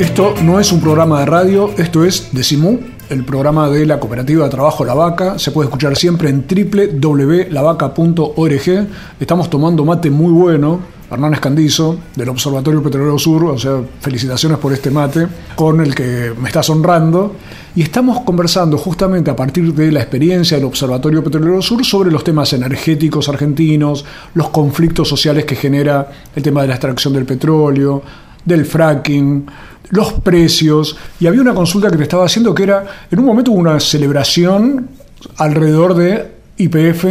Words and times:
Esto 0.00 0.34
no 0.42 0.58
es 0.58 0.72
un 0.72 0.80
programa 0.80 1.20
de 1.20 1.26
radio, 1.26 1.70
esto 1.76 2.04
es 2.06 2.30
Decimú, 2.32 2.80
el 3.10 3.22
programa 3.22 3.68
de 3.68 3.84
la 3.84 4.00
Cooperativa 4.00 4.44
de 4.44 4.50
Trabajo 4.50 4.82
La 4.82 4.94
Vaca. 4.94 5.38
Se 5.38 5.50
puede 5.50 5.66
escuchar 5.66 5.94
siempre 5.94 6.30
en 6.30 6.46
www.lavaca.org. 6.48 8.88
Estamos 9.20 9.50
tomando 9.50 9.84
mate 9.84 10.08
muy 10.08 10.32
bueno, 10.32 10.80
Hernán 11.10 11.34
Escandizo, 11.34 11.98
del 12.16 12.30
Observatorio 12.30 12.82
Petrolero 12.82 13.18
Sur, 13.18 13.44
o 13.44 13.58
sea, 13.58 13.82
felicitaciones 14.00 14.56
por 14.56 14.72
este 14.72 14.90
mate, 14.90 15.26
con 15.54 15.82
el 15.82 15.94
que 15.94 16.32
me 16.40 16.48
estás 16.48 16.70
honrando. 16.70 17.34
Y 17.76 17.82
estamos 17.82 18.20
conversando 18.20 18.78
justamente 18.78 19.30
a 19.30 19.36
partir 19.36 19.74
de 19.74 19.92
la 19.92 20.00
experiencia 20.00 20.56
del 20.56 20.64
Observatorio 20.64 21.22
Petrolero 21.22 21.60
Sur 21.60 21.84
sobre 21.84 22.10
los 22.10 22.24
temas 22.24 22.54
energéticos 22.54 23.28
argentinos, 23.28 24.06
los 24.32 24.48
conflictos 24.48 25.10
sociales 25.10 25.44
que 25.44 25.56
genera 25.56 26.10
el 26.34 26.42
tema 26.42 26.62
de 26.62 26.68
la 26.68 26.74
extracción 26.76 27.12
del 27.12 27.26
petróleo, 27.26 28.02
del 28.44 28.64
fracking, 28.64 29.46
los 29.90 30.12
precios, 30.14 30.96
y 31.18 31.26
había 31.26 31.40
una 31.40 31.54
consulta 31.54 31.90
que 31.90 31.96
te 31.96 32.04
estaba 32.04 32.24
haciendo 32.24 32.54
que 32.54 32.62
era, 32.62 32.86
en 33.10 33.18
un 33.18 33.24
momento 33.24 33.52
hubo 33.52 33.60
una 33.60 33.80
celebración 33.80 34.88
alrededor 35.36 35.94
de 35.94 36.30
IPF 36.56 37.04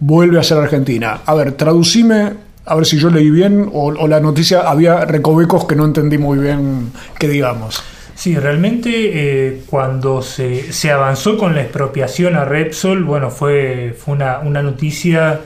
vuelve 0.00 0.38
a 0.38 0.42
ser 0.42 0.58
Argentina. 0.58 1.20
A 1.24 1.34
ver, 1.34 1.52
traducime, 1.52 2.32
a 2.64 2.74
ver 2.74 2.86
si 2.86 2.98
yo 2.98 3.10
leí 3.10 3.30
bien 3.30 3.70
o, 3.72 3.86
o 3.86 4.08
la 4.08 4.20
noticia 4.20 4.60
había 4.60 5.04
recovecos 5.04 5.64
que 5.64 5.76
no 5.76 5.84
entendí 5.84 6.18
muy 6.18 6.38
bien 6.38 6.92
que 7.18 7.28
digamos. 7.28 7.82
Sí, 8.14 8.34
realmente 8.34 8.90
eh, 8.90 9.62
cuando 9.66 10.22
se, 10.22 10.72
se, 10.72 10.90
avanzó 10.90 11.36
con 11.36 11.54
la 11.54 11.60
expropiación 11.60 12.34
a 12.34 12.46
Repsol, 12.46 13.04
bueno, 13.04 13.30
fue, 13.30 13.94
fue 13.96 14.14
una, 14.14 14.38
una 14.38 14.62
noticia 14.62 15.40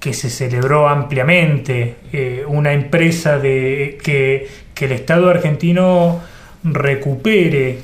que 0.00 0.12
se 0.12 0.30
celebró 0.30 0.88
ampliamente. 0.88 1.96
Eh, 2.12 2.44
una 2.46 2.72
empresa 2.72 3.38
de, 3.38 3.98
que, 4.02 4.48
que, 4.74 4.84
el 4.84 4.92
Estado 4.92 5.28
argentino 5.28 6.20
recupere 6.64 7.78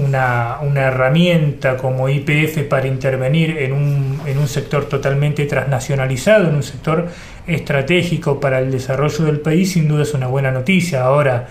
una, 0.00 0.58
una, 0.62 0.82
herramienta 0.82 1.76
como 1.76 2.08
IPF 2.08 2.62
para 2.68 2.86
intervenir 2.86 3.58
en 3.58 3.72
un, 3.72 4.20
en 4.24 4.38
un 4.38 4.46
sector 4.46 4.88
totalmente 4.88 5.46
transnacionalizado, 5.46 6.48
en 6.48 6.54
un 6.54 6.62
sector 6.62 7.08
estratégico 7.46 8.38
para 8.40 8.60
el 8.60 8.70
desarrollo 8.70 9.24
del 9.24 9.40
país, 9.40 9.72
sin 9.72 9.88
duda 9.88 10.04
es 10.04 10.14
una 10.14 10.28
buena 10.28 10.50
noticia. 10.50 11.02
Ahora, 11.02 11.48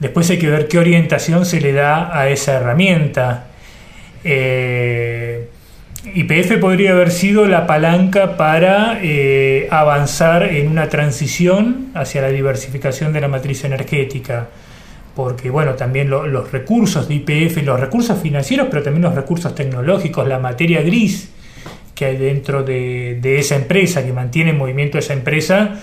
Después 0.00 0.30
hay 0.30 0.38
que 0.38 0.48
ver 0.48 0.68
qué 0.68 0.78
orientación 0.78 1.44
se 1.44 1.60
le 1.60 1.72
da 1.72 2.16
a 2.16 2.28
esa 2.28 2.54
herramienta. 2.54 3.46
Eh, 4.22 5.48
IPF 6.14 6.58
podría 6.58 6.92
haber 6.92 7.10
sido 7.10 7.46
la 7.46 7.66
palanca 7.66 8.36
para 8.36 8.98
eh, 9.02 9.68
avanzar 9.70 10.44
en 10.44 10.68
una 10.68 10.88
transición 10.88 11.88
hacia 11.94 12.22
la 12.22 12.28
diversificación 12.28 13.12
de 13.12 13.20
la 13.20 13.28
matriz 13.28 13.64
energética, 13.64 14.48
porque 15.14 15.50
bueno, 15.50 15.74
también 15.74 16.10
lo, 16.10 16.26
los 16.26 16.52
recursos 16.52 17.08
de 17.08 17.14
IPF, 17.14 17.62
los 17.62 17.78
recursos 17.78 18.20
financieros, 18.20 18.68
pero 18.70 18.82
también 18.82 19.02
los 19.02 19.14
recursos 19.14 19.54
tecnológicos, 19.54 20.26
la 20.26 20.38
materia 20.38 20.82
gris 20.82 21.30
que 21.94 22.04
hay 22.04 22.16
dentro 22.16 22.62
de, 22.62 23.38
esa 23.38 23.56
empresa, 23.56 24.04
que 24.04 24.12
mantiene 24.12 24.50
en 24.50 24.58
movimiento 24.58 24.98
esa 24.98 25.14
empresa, 25.14 25.80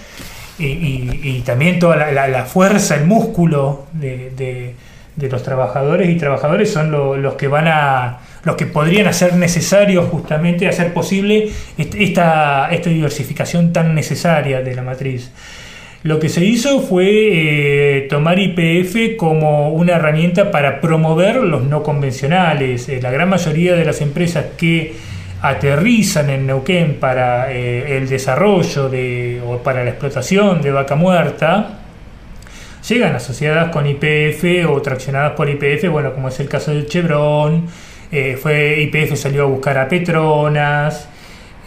y, 0.58 1.41
también 1.46 1.80
toda 1.80 1.97
la, 1.97 2.28
la, 2.30 2.46
fuerza, 2.46 2.96
el 2.96 3.06
músculo 3.06 3.88
de, 3.91 4.74
los 5.18 5.44
trabajadores 5.44 6.09
y 6.09 6.16
trabajadoras 6.16 6.69
son 6.69 6.91
lo, 6.91 7.18
los 7.18 7.34
que 7.34 7.50
van 7.50 7.68
a 7.68 8.19
los 8.45 8.56
que 8.56 8.67
podrían 8.67 9.07
hacer 9.07 9.35
necesario 9.35 10.03
justamente 10.03 10.67
hacer 10.67 10.94
posible 10.94 11.50
esta, 11.78 12.69
esta 12.72 12.89
diversificación 12.89 13.73
tan 13.73 13.94
necesaria 13.94 14.61
de 14.61 14.75
la 14.75 14.83
matriz. 14.83 15.31
Lo 16.03 16.19
que 16.19 16.29
se 16.29 16.45
hizo 16.45 16.81
fue 16.81 17.07
eh, 17.07 18.01
tomar 18.07 18.38
IPF 18.38 19.17
como 19.17 19.69
una 19.69 19.94
herramienta 19.94 20.51
para 20.51 20.79
promover 20.79 21.38
los 21.38 21.63
no 21.63 21.81
convencionales. 21.81 22.88
Eh, 22.88 23.00
la 23.01 23.09
gran 23.09 23.28
mayoría 23.28 23.73
de 23.75 23.84
las 23.84 24.01
empresas 24.01 24.45
que 24.55 24.94
aterrizan 25.41 26.29
en 26.29 26.45
Neuquén 26.45 26.97
para 27.00 27.51
eh, 27.51 27.97
el 27.97 28.07
desarrollo 28.07 28.88
de, 28.88 29.41
o 29.44 29.57
para 29.57 29.84
la 29.84 29.89
explotación 29.89 30.61
de 30.61 30.69
vaca 30.69 30.94
muerta, 30.94 31.79
llegan 32.88 33.16
asociadas 33.16 33.72
con 33.72 33.88
IPF 33.88 34.69
o 34.69 34.79
traccionadas 34.84 35.31
por 35.31 35.50
IPF, 35.50 35.89
bueno, 35.89 36.13
como 36.13 36.28
es 36.28 36.39
el 36.39 36.47
caso 36.47 36.69
del 36.69 36.85
Chevron, 36.85 37.66
eh, 38.16 38.38
fue 38.38 38.81
IPF 38.81 39.18
salió 39.18 39.44
a 39.44 39.46
buscar 39.46 39.78
a 39.78 39.90
Petronas, 39.90 41.09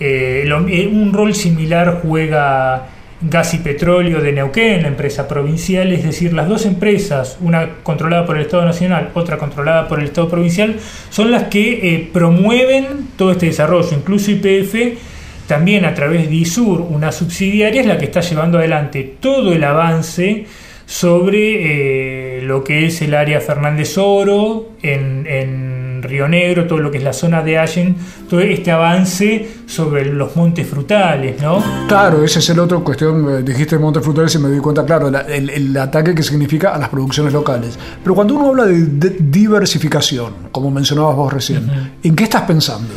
eh, 0.00 0.48
un 0.90 1.12
rol 1.12 1.34
similar 1.34 2.00
juega 2.02 2.86
Gas 3.20 3.52
y 3.52 3.58
Petróleo 3.58 4.22
de 4.22 4.32
Neuquén, 4.32 4.80
la 4.80 4.88
empresa 4.88 5.28
provincial, 5.28 5.92
es 5.92 6.04
decir, 6.04 6.32
las 6.32 6.48
dos 6.48 6.64
empresas, 6.64 7.36
una 7.42 7.68
controlada 7.82 8.24
por 8.24 8.36
el 8.36 8.46
Estado 8.46 8.64
Nacional, 8.64 9.10
otra 9.12 9.36
controlada 9.36 9.88
por 9.88 9.98
el 9.98 10.06
Estado 10.06 10.30
Provincial, 10.30 10.76
son 11.10 11.30
las 11.30 11.44
que 11.44 11.94
eh, 11.94 12.08
promueven 12.10 13.08
todo 13.18 13.32
este 13.32 13.44
desarrollo. 13.44 13.90
Incluso 13.92 14.30
IPF, 14.30 14.96
también 15.48 15.84
a 15.84 15.92
través 15.92 16.30
de 16.30 16.34
ISUR, 16.34 16.80
una 16.80 17.12
subsidiaria, 17.12 17.82
es 17.82 17.86
la 17.86 17.98
que 17.98 18.06
está 18.06 18.22
llevando 18.22 18.56
adelante 18.56 19.16
todo 19.20 19.52
el 19.52 19.62
avance 19.64 20.46
sobre 20.86 22.40
lo 22.40 22.64
que 22.64 22.86
es 22.86 23.02
el 23.02 23.12
área 23.12 23.42
Fernández 23.42 23.98
Oro 23.98 24.70
en 24.80 25.77
Río 26.02 26.28
Negro, 26.28 26.66
todo 26.66 26.78
lo 26.78 26.90
que 26.90 26.98
es 26.98 27.04
la 27.04 27.12
zona 27.12 27.42
de 27.42 27.58
Allen, 27.58 27.96
todo 28.28 28.40
este 28.40 28.70
avance 28.70 29.48
sobre 29.66 30.04
los 30.06 30.34
montes 30.36 30.66
frutales, 30.66 31.40
¿no? 31.40 31.62
Claro, 31.88 32.24
esa 32.24 32.38
es 32.38 32.50
el 32.50 32.58
otro 32.58 32.82
cuestión, 32.82 33.44
dijiste 33.44 33.78
montes 33.78 34.02
frutales 34.02 34.34
y 34.34 34.38
me 34.38 34.50
di 34.50 34.58
cuenta, 34.58 34.84
claro, 34.84 35.10
la, 35.10 35.20
el, 35.20 35.50
el, 35.50 35.76
ataque 35.76 36.14
que 36.14 36.22
significa 36.22 36.74
a 36.74 36.78
las 36.78 36.88
producciones 36.88 37.32
locales. 37.32 37.78
Pero 38.02 38.14
cuando 38.14 38.34
uno 38.34 38.48
habla 38.48 38.64
de, 38.64 38.84
de 38.86 39.16
diversificación, 39.20 40.32
como 40.52 40.70
mencionabas 40.70 41.16
vos 41.16 41.32
recién, 41.32 41.64
uh 41.64 41.72
-huh. 41.72 41.90
¿en 42.02 42.16
qué 42.16 42.24
estás 42.24 42.42
pensando? 42.42 42.94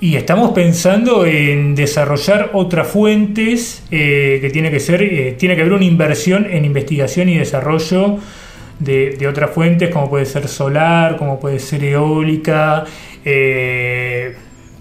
Y 0.00 0.14
estamos 0.14 0.52
pensando 0.52 1.26
en 1.26 1.74
desarrollar 1.74 2.50
otras 2.52 2.86
fuentes 2.86 3.82
eh, 3.90 4.38
que 4.40 4.48
tiene 4.50 4.70
que 4.70 4.78
ser, 4.78 5.02
eh, 5.02 5.34
tiene 5.36 5.56
que 5.56 5.62
haber 5.62 5.72
una 5.72 5.84
inversión 5.84 6.46
en 6.48 6.64
investigación 6.64 7.28
y 7.28 7.36
desarrollo 7.36 8.18
de, 8.78 9.26
otras 9.26 9.50
fuentes, 9.50 9.90
como 9.90 10.08
puede 10.08 10.26
ser 10.26 10.48
solar, 10.48 11.16
como 11.16 11.40
puede 11.40 11.58
ser 11.58 11.84
eólica, 11.84 12.84
eh, 13.24 14.34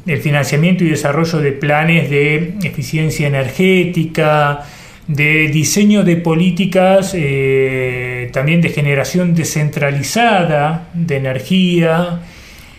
el 0.06 0.22
financiamiento 0.22 0.84
y 0.84 0.90
desarrollo 0.90 1.40
de 1.40 1.52
planes 1.52 2.10
de 2.10 2.56
eficiencia 2.64 3.28
energética, 3.28 4.64
de 5.08 5.48
diseño 5.48 6.04
de 6.04 6.18
políticas 6.18 7.14
eh, 7.16 8.30
también 8.34 8.62
de 8.62 8.70
generación 8.70 9.36
descentralizada 9.36 10.90
de 10.94 11.16
energía. 11.16 12.20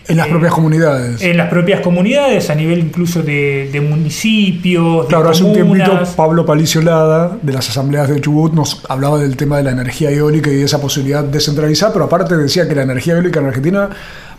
En 0.07 0.17
las 0.17 0.27
propias 0.27 0.53
comunidades. 0.53 1.21
En 1.21 1.37
las 1.37 1.49
propias 1.49 1.81
comunidades, 1.81 2.49
a 2.49 2.55
nivel 2.55 2.79
incluso 2.79 3.21
de, 3.21 3.69
de 3.71 3.81
municipios. 3.81 5.05
Claro, 5.07 5.25
de 5.25 5.31
hace 5.31 5.43
un 5.43 5.53
tiempito 5.53 6.01
Pablo 6.15 6.45
Paliciolada, 6.45 7.37
de 7.41 7.53
las 7.53 7.69
asambleas 7.69 8.09
de 8.09 8.19
Chubut, 8.19 8.53
nos 8.53 8.83
hablaba 8.89 9.19
del 9.19 9.37
tema 9.37 9.57
de 9.57 9.63
la 9.63 9.71
energía 9.71 10.09
eólica 10.09 10.49
y 10.49 10.55
de 10.55 10.63
esa 10.63 10.81
posibilidad 10.81 11.23
descentralizada, 11.23 11.93
pero 11.93 12.05
aparte 12.05 12.35
decía 12.35 12.67
que 12.67 12.75
la 12.75 12.83
energía 12.83 13.13
eólica 13.13 13.39
en 13.39 13.47
Argentina 13.47 13.89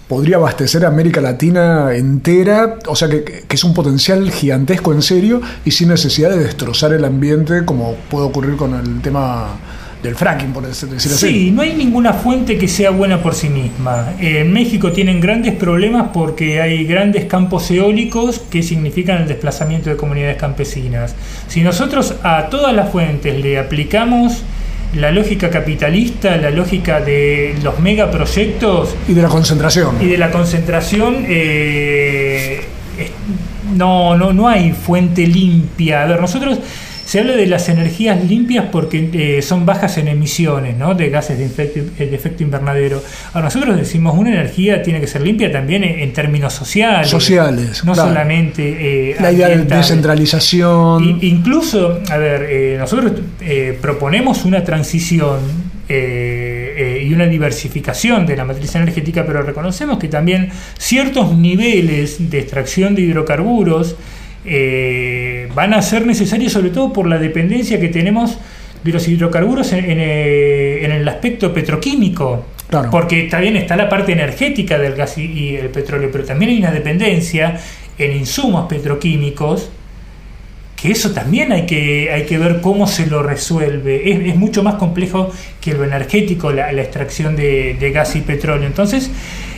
podría 0.08 0.36
abastecer 0.36 0.84
a 0.84 0.88
América 0.88 1.20
Latina 1.20 1.94
entera, 1.94 2.80
o 2.88 2.96
sea 2.96 3.08
que, 3.08 3.22
que, 3.22 3.54
es 3.54 3.62
un 3.62 3.74
potencial 3.74 4.28
gigantesco 4.32 4.92
en 4.92 5.02
serio 5.02 5.40
y 5.64 5.70
sin 5.70 5.88
necesidad 5.88 6.30
de 6.30 6.38
destrozar 6.38 6.92
el 6.92 7.04
ambiente 7.04 7.64
como 7.64 7.94
puede 8.10 8.26
ocurrir 8.26 8.56
con 8.56 8.74
el 8.74 9.00
tema 9.02 9.50
del 10.02 10.14
fracking, 10.14 10.52
por 10.52 10.66
decir 10.66 10.88
así. 10.94 11.08
Sí, 11.08 11.50
no 11.50 11.62
hay 11.62 11.74
ninguna 11.74 12.12
fuente 12.12 12.56
que 12.56 12.68
sea 12.68 12.90
buena 12.90 13.22
por 13.22 13.34
sí 13.34 13.48
misma. 13.48 14.14
En 14.18 14.52
México 14.52 14.92
tienen 14.92 15.20
grandes 15.20 15.54
problemas 15.54 16.08
porque 16.12 16.60
hay 16.60 16.84
grandes 16.84 17.26
campos 17.26 17.70
eólicos 17.70 18.40
que 18.50 18.62
significan 18.62 19.22
el 19.22 19.28
desplazamiento 19.28 19.90
de 19.90 19.96
comunidades 19.96 20.36
campesinas. 20.36 21.14
Si 21.48 21.60
nosotros 21.62 22.14
a 22.22 22.46
todas 22.50 22.74
las 22.74 22.90
fuentes 22.90 23.38
le 23.38 23.58
aplicamos 23.58 24.42
la 24.94 25.10
lógica 25.12 25.50
capitalista, 25.50 26.36
la 26.36 26.50
lógica 26.50 27.00
de 27.00 27.54
los 27.62 27.78
megaproyectos... 27.78 28.94
Y 29.06 29.14
de 29.14 29.22
la 29.22 29.28
concentración. 29.28 29.96
Y 30.00 30.06
de 30.06 30.18
la 30.18 30.30
concentración... 30.30 31.24
Eh, 31.28 32.60
no, 33.74 34.16
no, 34.16 34.32
no 34.32 34.48
hay 34.48 34.72
fuente 34.72 35.26
limpia. 35.26 36.02
A 36.02 36.06
ver, 36.06 36.20
nosotros 36.20 36.58
se 37.10 37.18
habla 37.18 37.34
de 37.34 37.48
las 37.48 37.68
energías 37.68 38.24
limpias 38.24 38.66
porque 38.70 39.10
eh, 39.12 39.42
son 39.42 39.66
bajas 39.66 39.98
en 39.98 40.06
emisiones 40.06 40.76
¿no? 40.76 40.94
de 40.94 41.10
gases 41.10 41.38
de 41.38 41.44
efecto, 41.46 41.80
de 41.98 42.14
efecto 42.14 42.44
invernadero. 42.44 43.02
Ahora, 43.32 43.46
nosotros 43.46 43.76
decimos 43.76 44.16
una 44.16 44.30
energía 44.30 44.80
tiene 44.80 45.00
que 45.00 45.08
ser 45.08 45.22
limpia 45.22 45.50
también 45.50 45.82
en, 45.82 45.98
en 45.98 46.12
términos 46.12 46.52
sociales. 46.52 47.08
Sociales. 47.08 47.84
No 47.84 47.94
claro. 47.94 48.10
solamente. 48.10 49.10
eh, 49.10 49.16
La 49.18 49.32
idea 49.32 49.48
de 49.48 49.64
descentralización. 49.64 51.18
Incluso, 51.20 51.98
a 52.08 52.16
ver, 52.16 52.46
eh, 52.48 52.76
nosotros 52.78 53.10
eh, 53.40 53.76
proponemos 53.82 54.44
una 54.44 54.62
transición 54.62 55.40
eh, 55.88 57.04
y 57.04 57.12
una 57.12 57.26
diversificación 57.26 58.24
de 58.24 58.36
la 58.36 58.44
matriz 58.44 58.72
energética, 58.76 59.26
pero 59.26 59.42
reconocemos 59.42 59.98
que 59.98 60.06
también 60.06 60.50
ciertos 60.78 61.36
niveles 61.36 62.30
de 62.30 62.38
extracción 62.38 62.94
de 62.94 63.02
hidrocarburos 63.02 63.96
eh, 64.44 65.48
van 65.54 65.74
a 65.74 65.82
ser 65.82 66.06
necesarios, 66.06 66.52
sobre 66.52 66.70
todo 66.70 66.92
por 66.92 67.06
la 67.06 67.18
dependencia 67.18 67.78
que 67.80 67.88
tenemos 67.88 68.38
de 68.82 68.92
los 68.92 69.06
hidrocarburos 69.08 69.72
en, 69.72 69.84
en, 69.84 69.98
eh, 70.00 70.84
en 70.84 70.92
el 70.92 71.06
aspecto 71.08 71.52
petroquímico. 71.52 72.46
Claro. 72.68 72.90
Porque 72.90 73.24
también 73.24 73.56
está 73.56 73.76
la 73.76 73.88
parte 73.88 74.12
energética 74.12 74.78
del 74.78 74.94
gas 74.94 75.18
y, 75.18 75.24
y 75.26 75.56
el 75.56 75.68
petróleo, 75.70 76.08
pero 76.12 76.24
también 76.24 76.52
hay 76.52 76.58
una 76.58 76.70
dependencia 76.70 77.58
en 77.98 78.16
insumos 78.16 78.66
petroquímicos 78.68 79.70
que 80.80 80.92
eso 80.92 81.10
también 81.12 81.52
hay 81.52 81.66
que, 81.66 82.10
hay 82.10 82.22
que 82.24 82.38
ver 82.38 82.62
cómo 82.62 82.86
se 82.86 83.06
lo 83.06 83.22
resuelve. 83.22 84.10
Es, 84.10 84.28
es 84.30 84.36
mucho 84.36 84.62
más 84.62 84.76
complejo 84.76 85.30
que 85.60 85.74
lo 85.74 85.84
energético, 85.84 86.52
la, 86.52 86.72
la 86.72 86.80
extracción 86.80 87.36
de, 87.36 87.74
de 87.78 87.90
gas 87.90 88.16
y 88.16 88.22
petróleo. 88.22 88.66
Entonces, 88.66 89.10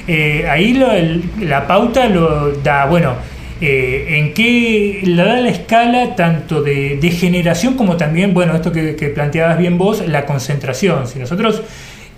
eh, 0.09 0.47
ahí 0.51 0.73
lo- 0.75 0.91
el- 0.91 1.23
la 1.43 1.69
pauta 1.69 2.09
lo 2.09 2.51
da, 2.55 2.87
bueno, 2.87 3.15
eh, 3.63 4.19
en 4.19 4.35
qué 4.35 5.01
la 5.05 5.25
da 5.25 5.41
la 5.41 5.49
escala 5.49 6.17
tanto 6.17 6.63
de, 6.63 6.99
generación 7.19 7.75
como 7.75 7.97
también, 7.97 8.35
bueno, 8.35 8.55
esto 8.55 8.73
que, 8.73 8.97
que 8.97 9.09
planteabas 9.09 9.57
bien 9.57 9.79
vos, 9.79 10.07
la 10.07 10.27
concentración. 10.27 11.07
Si 11.07 11.19
nosotros 11.19 11.63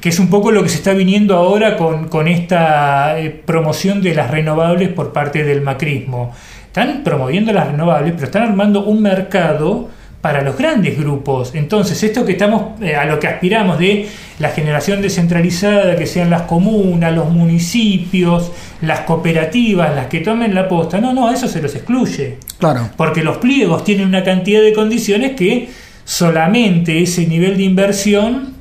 que 0.05 0.11
es 0.11 0.19
un 0.19 0.29
poco 0.29 0.51
lo 0.51 0.63
que 0.63 0.69
se 0.69 0.77
está 0.77 0.93
viniendo 0.93 1.35
ahora 1.35 1.79
con, 1.79 2.09
con 2.09 2.29
esta 2.29 3.19
eh, 3.19 3.31
promoción 3.31 4.03
de 4.03 4.15
las 4.15 4.31
renovables 4.31 4.91
por 4.91 5.15
parte 5.15 5.45
del 5.45 5.63
macrismo. 5.63 6.35
Están 6.67 7.03
promoviendo 7.03 7.55
las 7.55 7.69
renovables, 7.69 8.13
pero 8.13 8.27
están 8.27 8.43
armando 8.43 8.85
un 8.85 9.01
mercado 9.01 9.89
para 10.25 10.41
los 10.41 10.57
grandes 10.57 10.97
grupos. 10.97 11.55
Entonces, 11.55 12.03
esto 12.03 12.25
que 12.25 12.33
estamos, 12.33 12.81
eh, 12.81 12.97
a 12.97 13.05
lo 13.05 13.21
que 13.21 13.27
aspiramos 13.27 13.79
de 13.79 14.09
la 14.39 14.49
generación 14.49 15.03
descentralizada, 15.03 15.97
que 15.97 16.07
sean 16.07 16.31
las 16.31 16.43
comunas, 16.43 17.15
los 17.15 17.29
municipios, 17.29 18.51
las 18.81 19.01
cooperativas, 19.01 19.95
las 19.95 20.07
que 20.07 20.21
tomen 20.21 20.55
la 20.55 20.67
posta, 20.67 20.99
no, 20.99 21.13
no, 21.13 21.31
eso 21.31 21.47
se 21.47 21.61
los 21.61 21.75
excluye. 21.75 22.39
Claro. 22.57 22.89
Porque 22.97 23.23
los 23.23 23.37
pliegos 23.37 23.85
tienen 23.85 24.09
una 24.09 24.25
cantidad 24.25 24.63
de 24.63 24.73
condiciones 24.73 25.33
que 25.33 25.69
solamente 26.07 27.03
ese 27.03 27.27
nivel 27.27 27.59
de 27.59 27.65
inversión 27.65 28.55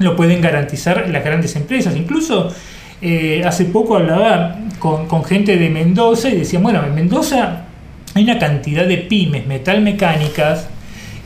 lo 0.00 0.16
pueden 0.16 0.40
garantizar 0.40 1.08
las 1.08 1.24
grandes 1.24 1.54
empresas. 1.54 1.94
Incluso 1.94 2.52
eh, 3.00 3.44
hace 3.46 3.66
poco 3.66 3.98
hablaba 3.98 4.58
con, 4.80 5.06
con 5.06 5.22
gente 5.22 5.58
de 5.58 5.70
Mendoza 5.70 6.28
y 6.28 6.38
decían, 6.38 6.64
bueno, 6.64 6.84
en 6.84 6.92
Mendoza 6.92 7.66
hay 8.14 8.24
una 8.24 8.40
cantidad 8.40 8.84
de 8.84 8.96
pymes 8.96 9.46
metalmecánicas 9.46 10.70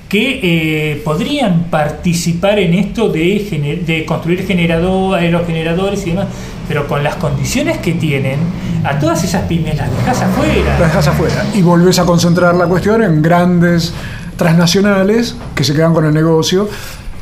que 0.08 0.40
eh, 0.42 1.02
podrían 1.04 1.64
participar 1.70 2.58
en 2.58 2.74
esto 2.74 3.08
de, 3.10 3.46
gener- 3.50 3.84
de 3.84 4.06
construir 4.06 4.46
generadores, 4.46 5.22
aerogeneradores 5.22 6.06
y 6.06 6.10
demás, 6.10 6.28
pero 6.66 6.86
con 6.88 7.02
las 7.04 7.16
condiciones 7.16 7.78
que 7.78 7.92
tienen, 7.92 8.38
a 8.84 8.98
todas 8.98 9.22
esas 9.24 9.42
pymes 9.42 9.76
las 9.76 9.90
dejas 9.90 10.22
afuera. 10.22 10.78
La 10.78 10.86
dejas 10.86 11.08
afuera. 11.08 11.44
Y 11.54 11.62
volvés 11.62 11.98
a 11.98 12.04
concentrar 12.06 12.54
la 12.54 12.66
cuestión 12.66 13.02
en 13.02 13.20
grandes 13.20 13.92
transnacionales 14.36 15.36
que 15.54 15.64
se 15.64 15.74
quedan 15.74 15.92
con 15.92 16.04
el 16.06 16.14
negocio. 16.14 16.68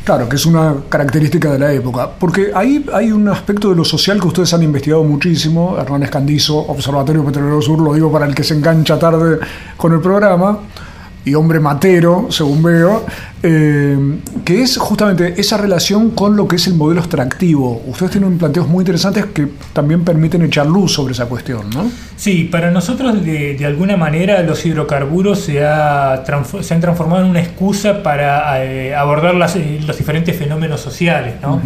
Claro, 0.04 0.28
que 0.28 0.36
es 0.36 0.46
una 0.46 0.72
característica 0.88 1.50
de 1.50 1.58
la 1.58 1.72
época. 1.72 2.08
Porque 2.20 2.52
ahí 2.54 2.86
hay 2.94 3.10
un 3.10 3.26
aspecto 3.28 3.70
de 3.70 3.74
lo 3.74 3.84
social 3.84 4.20
que 4.20 4.28
ustedes 4.28 4.54
han 4.54 4.62
investigado 4.62 5.02
muchísimo. 5.02 5.76
Hernán 5.80 6.04
Escandizo, 6.04 6.56
Observatorio 6.58 7.24
Petrolero 7.24 7.60
Sur, 7.60 7.80
lo 7.80 7.92
digo 7.92 8.12
para 8.12 8.26
el 8.26 8.32
que 8.34 8.44
se 8.44 8.54
engancha 8.54 8.96
tarde 9.00 9.40
con 9.76 9.92
el 9.92 10.00
programa. 10.00 10.60
Y 11.26 11.34
hombre 11.34 11.58
matero, 11.58 12.28
según 12.30 12.62
veo, 12.62 13.04
eh, 13.42 13.98
que 14.44 14.62
es 14.62 14.78
justamente 14.78 15.34
esa 15.38 15.56
relación 15.56 16.12
con 16.12 16.36
lo 16.36 16.46
que 16.46 16.54
es 16.54 16.68
el 16.68 16.74
modelo 16.74 17.00
extractivo. 17.00 17.82
Ustedes 17.88 18.12
tienen 18.12 18.38
planteos 18.38 18.68
muy 18.68 18.82
interesantes 18.82 19.26
que 19.26 19.48
también 19.72 20.04
permiten 20.04 20.42
echar 20.42 20.66
luz 20.66 20.92
sobre 20.92 21.14
esa 21.14 21.26
cuestión, 21.26 21.68
¿no? 21.70 21.90
Sí, 22.14 22.44
para 22.44 22.70
nosotros 22.70 23.24
de, 23.24 23.54
de 23.56 23.66
alguna 23.66 23.96
manera 23.96 24.40
los 24.44 24.64
hidrocarburos 24.64 25.40
se, 25.40 25.64
ha 25.64 26.22
se 26.60 26.74
han 26.74 26.80
transformado 26.80 27.24
en 27.24 27.30
una 27.30 27.40
excusa 27.40 28.04
para 28.04 28.64
eh, 28.64 28.94
abordar 28.94 29.34
las, 29.34 29.56
eh, 29.56 29.80
los 29.84 29.98
diferentes 29.98 30.36
fenómenos 30.36 30.80
sociales. 30.80 31.34
¿no? 31.42 31.60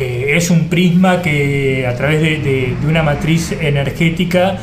Eh, 0.00 0.32
es 0.36 0.50
un 0.50 0.68
prisma 0.68 1.22
que 1.22 1.86
a 1.86 1.94
través 1.94 2.20
de, 2.20 2.30
de- 2.38 2.76
de 2.80 2.86
una 2.88 3.04
matriz 3.04 3.52
energética 3.52 4.56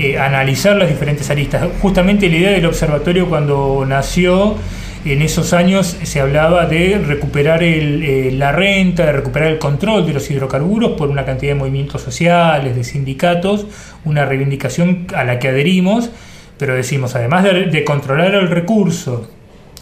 eh, 0.00 0.18
analizar 0.18 0.76
las 0.76 0.88
diferentes 0.88 1.28
aristas. 1.30 1.68
Justamente 1.82 2.28
la 2.28 2.36
idea 2.36 2.50
del 2.52 2.66
observatorio 2.66 3.28
cuando 3.28 3.84
nació 3.86 4.56
en 5.04 5.22
esos 5.22 5.52
años 5.52 5.96
se 6.02 6.20
hablaba 6.20 6.66
de 6.66 6.98
recuperar 6.98 7.62
el, 7.62 8.02
eh, 8.02 8.32
la 8.32 8.52
renta, 8.52 9.06
de 9.06 9.12
recuperar 9.12 9.48
el 9.48 9.58
control 9.58 10.06
de 10.06 10.12
los 10.12 10.30
hidrocarburos 10.30 10.92
por 10.92 11.08
una 11.08 11.24
cantidad 11.24 11.52
de 11.52 11.58
movimientos 11.58 12.02
sociales, 12.02 12.76
de 12.76 12.84
sindicatos, 12.84 13.66
una 14.04 14.24
reivindicación 14.24 15.06
a 15.14 15.24
la 15.24 15.38
que 15.38 15.48
adherimos, 15.48 16.10
pero 16.58 16.74
decimos, 16.74 17.14
además 17.14 17.44
de, 17.44 17.84
controlar 17.84 18.34
el 18.34 18.48
recurso, 18.48 19.30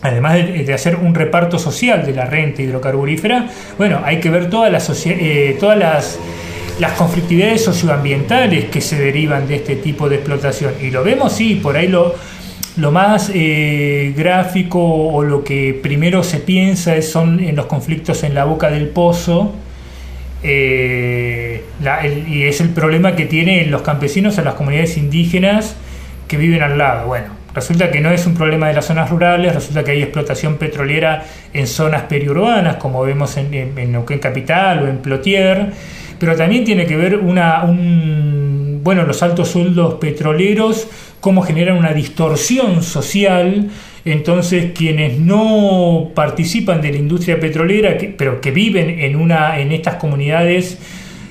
además 0.03 0.35
de, 0.35 0.73
hacer 0.73 0.97
un 0.97 1.15
reparto 1.15 1.59
social 1.59 2.07
de 2.07 2.13
la 2.13 2.25
renta 2.25 2.63
hidrocarburífera, 2.63 3.49
bueno, 3.77 4.01
hay 4.05 4.21
que 4.21 4.31
ver 4.31 4.51
todas 4.51 4.71
las, 4.71 5.07
eh, 5.07 5.57
todas 5.59 5.79
las, 5.79 6.21
las 6.79 6.93
conflictividades 6.93 7.65
socioambientales 7.65 8.67
que 8.67 8.81
se 8.81 8.99
derivan 8.99 9.49
de 9.49 9.57
este 9.57 9.77
tipo 9.77 10.09
de 10.09 10.17
explotación. 10.17 10.75
Y 10.81 10.91
lo 10.91 11.03
vemos, 11.03 11.33
sí, 11.33 11.57
por 11.57 11.77
ahí 11.77 11.89
lo, 11.89 12.15
lo 12.77 12.93
más 12.93 13.31
eh, 13.35 14.13
gráfico 14.17 14.81
o 14.81 15.23
lo 15.25 15.43
que 15.43 15.79
primero 15.83 16.23
se 16.23 16.39
piensa 16.39 17.01
son 17.03 17.41
en 17.41 17.57
los 17.57 17.67
conflictos 17.67 18.23
en 18.23 18.35
la 18.35 18.45
boca 18.45 18.71
del 18.71 18.89
pozo. 18.89 19.55
eh, 20.43 21.65
y 22.29 22.43
es 22.45 22.61
el 22.61 22.71
problema 22.71 23.17
que 23.17 23.27
tienen 23.27 23.71
los 23.71 23.83
campesinos 23.83 24.39
en 24.39 24.45
las 24.45 24.55
comunidades 24.55 24.97
indígenas 24.97 25.77
que 26.27 26.37
viven 26.37 26.63
al 26.63 26.79
lado. 26.79 27.07
Bueno, 27.07 27.27
resulta 27.55 27.91
que 27.91 28.01
no 28.01 28.11
es 28.11 28.27
un 28.27 28.35
problema 28.35 28.69
de 28.69 28.75
las 28.75 28.87
zonas 28.87 29.11
rurales, 29.11 29.55
resulta 29.55 29.85
que 29.85 29.93
hay 29.93 30.03
explotación 30.03 30.57
petrolera 30.57 31.25
en 31.53 31.67
zonas 31.67 32.03
periurbanas, 32.03 32.77
como 32.77 33.03
vemos 33.03 33.37
en, 33.37 33.53
en, 33.55 33.79
en 33.79 33.93
Neuquén 33.93 34.19
Capital 34.19 34.83
o 34.83 34.89
en 34.89 34.99
Plotier, 34.99 35.73
pero 36.19 36.37
también 36.37 36.65
tiene 36.65 36.87
que 36.87 36.97
ver 36.97 37.17
una, 37.17 37.65
un, 37.65 38.81
bueno, 38.83 39.05
los 39.05 39.23
altos 39.23 39.49
sueldos 39.49 39.95
petroleros, 39.95 40.89
cómo 41.21 41.43
generan 41.43 41.77
una 41.77 41.93
distorsión 41.93 42.83
social. 42.83 43.69
Entonces, 44.05 44.73
quienes 44.75 45.19
no 45.19 46.11
participan 46.15 46.81
de 46.81 46.93
la 46.93 46.99
industria 46.99 47.39
petrolera, 47.39 47.97
que- 47.99 48.09
pero 48.09 48.41
que 48.41 48.51
viven 48.51 48.89
en, 49.01 49.17
una, 49.17 49.59
en 49.61 49.73
estas 49.73 49.97
comunidades 49.97 50.79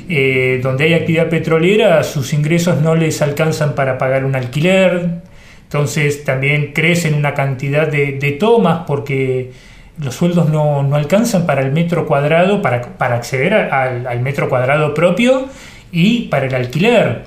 eh, 0.09 0.59
donde 0.63 0.85
hay 0.85 0.93
actividad 0.93 1.27
petrolera, 1.29 2.03
sus 2.03 2.31
ingresos 2.33 2.81
no 2.81 2.95
les 2.95 3.21
alcanzan 3.21 3.75
para 3.75 3.97
pagar 3.97 4.23
un 4.25 4.35
alquiler. 4.35 5.21
Entonces, 5.63 6.23
también 6.23 6.71
crecen 6.73 7.13
una 7.13 7.33
cantidad 7.33 7.87
de, 7.89 8.13
de 8.13 8.31
tomas 8.33 8.83
porque 8.87 9.51
los 9.99 10.13
sueldos 10.15 10.49
no, 10.49 10.83
no 10.83 10.95
alcanzan 10.95 11.45
para 11.45 11.61
el 11.61 11.71
metro 11.71 12.05
cuadrado, 12.05 12.61
para, 12.61 12.81
para 12.97 13.15
acceder 13.15 13.53
a- 13.53 13.83
al, 13.83 14.07
al 14.07 14.19
metro 14.21 14.47
cuadrado 14.49 14.93
propio 14.93 15.47
y 15.91 16.23
para 16.29 16.45
el 16.47 16.55
alquiler, 16.55 17.23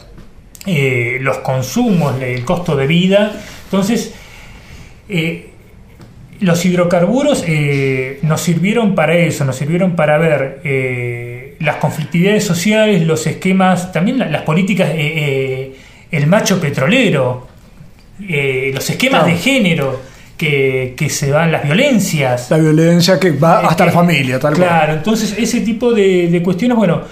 eh, 0.67 1.19
los 1.21 1.39
consumos, 1.39 2.21
el 2.23 2.45
costo 2.45 2.77
de 2.77 2.87
vida. 2.87 3.33
Entonces, 3.65 4.15
eh, 5.09 5.51
los 6.41 6.65
hidrocarburos 6.65 7.45
eh, 7.47 8.19
nos 8.23 8.41
sirvieron 8.41 8.95
para 8.95 9.15
eso, 9.17 9.45
nos 9.45 9.57
sirvieron 9.57 9.97
para 9.97 10.17
ver 10.19 10.61
eh, 10.65 11.57
las 11.61 11.77
conflictividades 11.77 12.45
sociales, 12.45 13.03
los 13.07 13.27
esquemas, 13.27 13.93
también 13.93 14.19
la- 14.19 14.27
las 14.29 14.43
políticas, 14.43 14.91
eh, 14.91 14.95
eh, 14.97 15.77
el 16.13 16.27
macho 16.27 16.61
petrolero, 16.61 17.49
los 18.75 18.89
esquemas 18.91 19.25
de 19.27 19.37
género 19.37 20.01
que, 20.41 20.95
que 20.97 21.11
se 21.11 21.31
van, 21.31 21.53
las 21.53 21.63
violencias. 21.65 22.51
La 22.51 22.57
violencia 22.57 23.21
que 23.21 23.31
va 23.33 23.59
hasta 23.61 23.85
la 23.85 23.91
Eh, 23.91 23.95
familia, 23.95 24.39
tal 24.39 24.55
cual. 24.55 24.67
Claro, 24.69 24.93
entonces 24.95 25.35
ese 25.39 25.61
tipo 25.61 25.93
de, 25.93 26.29
de 26.29 26.43
cuestiones, 26.43 26.79
bueno, 26.79 27.03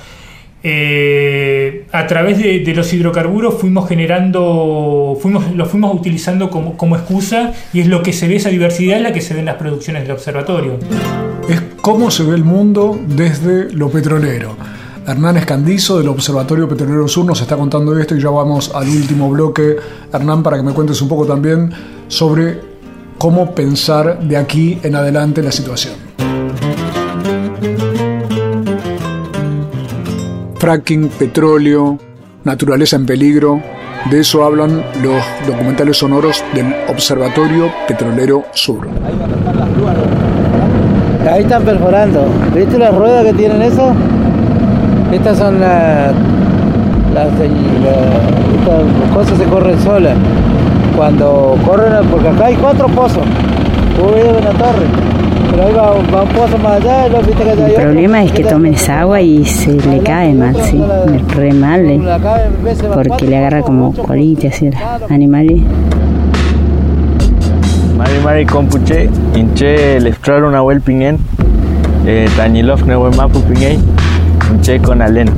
eh, 0.62 1.84
a 1.92 2.06
través 2.06 2.38
de, 2.38 2.60
de 2.60 2.74
los 2.74 2.90
hidrocarburos 2.92 3.54
fuimos 3.60 3.86
generando, 3.86 5.18
fuimos, 5.20 5.54
lo 5.54 5.66
fuimos 5.66 5.94
utilizando 5.94 6.48
como, 6.48 6.76
como 6.78 6.96
excusa 6.96 7.52
y 7.74 7.80
es 7.80 7.86
lo 7.86 8.02
que 8.02 8.14
se 8.14 8.28
ve, 8.28 8.36
esa 8.36 8.48
diversidad 8.48 8.96
es 8.96 9.02
la 9.02 9.12
que 9.12 9.20
se 9.20 9.34
ve 9.34 9.40
en 9.40 9.46
las 9.46 9.56
producciones 9.56 10.04
del 10.04 10.12
observatorio. 10.12 10.78
Es 11.50 11.60
cómo 11.82 12.10
se 12.10 12.22
ve 12.24 12.34
el 12.34 12.44
mundo 12.44 12.98
desde 13.08 13.70
lo 13.72 13.90
petrolero. 13.90 14.56
Hernán 15.06 15.36
Escandizo 15.38 15.96
del 15.98 16.08
Observatorio 16.08 16.68
Petrolero 16.68 17.08
Sur 17.08 17.24
nos 17.24 17.40
está 17.40 17.56
contando 17.56 17.98
esto 17.98 18.14
y 18.14 18.20
ya 18.20 18.28
vamos 18.28 18.72
al 18.74 18.88
último 18.88 19.30
bloque. 19.30 19.76
Hernán, 20.12 20.42
para 20.42 20.58
que 20.58 20.62
me 20.62 20.72
cuentes 20.72 21.00
un 21.00 21.08
poco 21.08 21.24
también 21.26 21.70
sobre 22.08 22.77
cómo 23.18 23.54
pensar 23.54 24.20
de 24.20 24.36
aquí 24.36 24.78
en 24.82 24.94
adelante 24.94 25.42
la 25.42 25.52
situación. 25.52 25.94
Fracking, 30.58 31.08
petróleo, 31.08 31.98
naturaleza 32.44 32.96
en 32.96 33.06
peligro, 33.06 33.60
de 34.10 34.20
eso 34.20 34.44
hablan 34.44 34.82
los 35.02 35.22
documentales 35.46 35.98
sonoros 35.98 36.42
del 36.54 36.74
Observatorio 36.88 37.70
Petrolero 37.86 38.44
Sur. 38.52 38.88
Ahí 41.30 41.42
están 41.42 41.62
perforando. 41.64 42.26
¿Viste 42.54 42.78
la 42.78 42.90
rueda 42.90 43.22
que 43.22 43.32
tienen 43.34 43.60
eso? 43.62 43.92
Estas 45.12 45.36
son 45.36 45.60
las, 45.60 46.14
las, 47.12 47.28
estas 47.32 49.14
cosas 49.14 49.38
se 49.38 49.44
corren 49.44 49.78
solas. 49.82 50.16
Cuando 50.98 51.56
corren, 51.64 52.08
porque 52.10 52.26
acá 52.26 52.46
hay 52.46 52.56
cuatro 52.56 52.88
pozos. 52.88 53.22
Tú 53.96 54.12
ves 54.12 54.24
una 54.36 54.50
torre. 54.50 54.84
Pero 55.48 55.62
ahí 55.62 55.72
va, 55.72 55.92
va, 56.12 56.22
un 56.24 56.28
pozo 56.30 56.58
más 56.58 56.82
allá 56.82 57.06
y 57.06 57.24
viste 57.24 57.44
que 57.44 57.52
El 57.52 57.72
problema 57.72 58.24
es 58.24 58.32
que 58.32 58.42
tomen 58.42 58.74
esa 58.74 59.02
agua 59.02 59.20
y 59.20 59.44
se 59.44 59.74
le 59.74 60.00
cae 60.00 60.34
mal, 60.34 60.56
sí. 60.64 60.82
Re 61.36 61.52
mal, 61.52 61.88
eh, 61.88 62.00
porque 62.92 63.28
le 63.28 63.36
agarra 63.36 63.62
como 63.62 63.92
colita 63.94 64.48
así 64.48 64.70
animales. 65.08 65.62
Mari 67.96 68.18
Mari 68.24 68.46
Compuche, 68.46 69.08
Inche 69.36 70.00
Lefrar 70.00 70.42
una 70.42 70.64
huel 70.64 70.80
pingen, 70.80 71.18
eh, 72.06 72.28
Tañilov 72.36 72.84
Newe 72.84 73.14
Mapu 73.14 73.40
pingen, 73.42 73.80
Inche 74.52 74.80
con 74.80 75.00
Alen, 75.00 75.30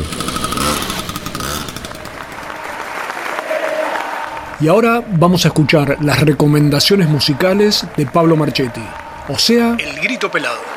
Y 4.62 4.68
ahora 4.68 5.04
vamos 5.06 5.44
a 5.44 5.48
escuchar 5.48 5.98
las 6.00 6.20
recomendaciones 6.22 7.06
musicales 7.10 7.86
de 7.98 8.06
Pablo 8.06 8.34
Marchetti, 8.36 8.80
o 9.28 9.36
sea, 9.38 9.76
El 9.78 10.00
Grito 10.00 10.30
Pelado. 10.30 10.73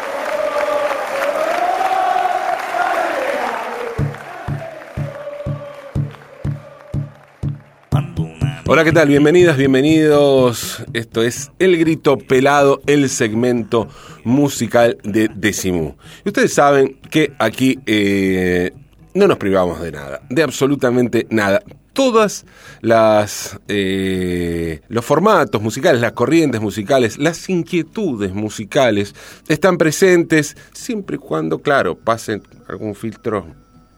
Hola, 8.70 8.84
¿qué 8.84 8.92
tal? 8.92 9.08
Bienvenidas, 9.08 9.56
bienvenidos. 9.56 10.84
Esto 10.92 11.24
es 11.24 11.52
El 11.58 11.78
Grito 11.78 12.18
Pelado, 12.18 12.82
el 12.86 13.08
segmento 13.08 13.88
musical 14.26 14.98
de 15.06 15.30
Decimu. 15.34 15.96
Y 16.26 16.30
ustedes 16.30 16.54
saben 16.54 17.00
que 17.10 17.32
aquí 17.40 17.80
eh, 17.86 18.74
no 19.14 19.26
nos 19.26 19.38
privamos 19.38 19.80
de 19.80 19.94
nada, 19.94 20.20
de 20.30 20.44
absolutamente 20.44 21.28
nada 21.30 21.62
todas 21.94 22.46
las 22.82 23.58
eh, 23.70 24.82
los 24.90 25.04
formatos 25.04 25.62
musicales, 25.62 26.00
las 26.00 26.12
corrientes 26.12 26.60
musicales, 26.60 27.18
las 27.18 27.50
inquietudes 27.50 28.34
musicales 28.34 29.16
están 29.48 29.78
presentes 29.78 30.58
siempre 30.74 31.16
y 31.16 31.20
cuando, 31.20 31.60
claro, 31.60 31.96
pasen 31.96 32.44
algún 32.68 32.94
filtro 32.94 33.48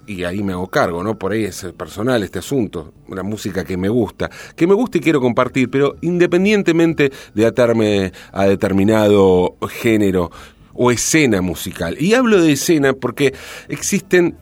y 0.09 0.23
ahí 0.23 0.41
me 0.41 0.53
hago 0.53 0.67
cargo, 0.67 1.03
¿no? 1.03 1.19
Por 1.19 1.33
ahí 1.33 1.43
es 1.43 1.67
personal 1.77 2.23
este 2.23 2.39
asunto, 2.39 2.93
una 3.07 3.21
música 3.21 3.63
que 3.63 3.77
me 3.77 3.89
gusta, 3.89 4.27
que 4.55 4.65
me 4.65 4.73
gusta 4.73 4.97
y 4.97 5.01
quiero 5.01 5.21
compartir, 5.21 5.69
pero 5.69 5.97
independientemente 6.01 7.11
de 7.35 7.45
atarme 7.45 8.11
a 8.31 8.45
determinado 8.45 9.55
género 9.69 10.31
o 10.73 10.89
escena 10.89 11.41
musical. 11.41 11.95
Y 11.99 12.15
hablo 12.15 12.41
de 12.41 12.53
escena 12.53 12.93
porque 12.93 13.35
existen 13.67 14.35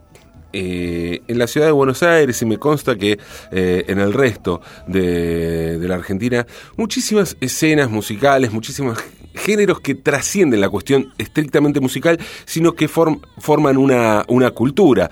eh, 0.54 1.22
en 1.28 1.38
la 1.38 1.48
ciudad 1.48 1.68
de 1.68 1.74
Buenos 1.74 2.02
Aires 2.02 2.42
y 2.42 2.46
me 2.46 2.58
consta 2.58 2.96
que 2.96 3.20
eh, 3.52 3.84
en 3.90 4.00
el 4.00 4.14
resto 4.14 4.62
de, 4.88 5.78
la 5.82 5.96
Argentina 5.96 6.48
muchísimas 6.78 7.36
escenas 7.42 7.90
musicales, 7.90 8.54
muchísimos 8.54 8.98
géneros 9.36 9.82
que 9.82 9.96
trascienden 9.96 10.62
la 10.62 10.70
cuestión 10.70 11.14
estrictamente 11.18 11.82
musical, 11.82 12.18
sino 12.46 12.72
que 12.72 12.88
form, 12.88 13.20
forman 13.40 13.76
una, 13.76 14.24
una 14.30 14.52
cultura. 14.52 15.12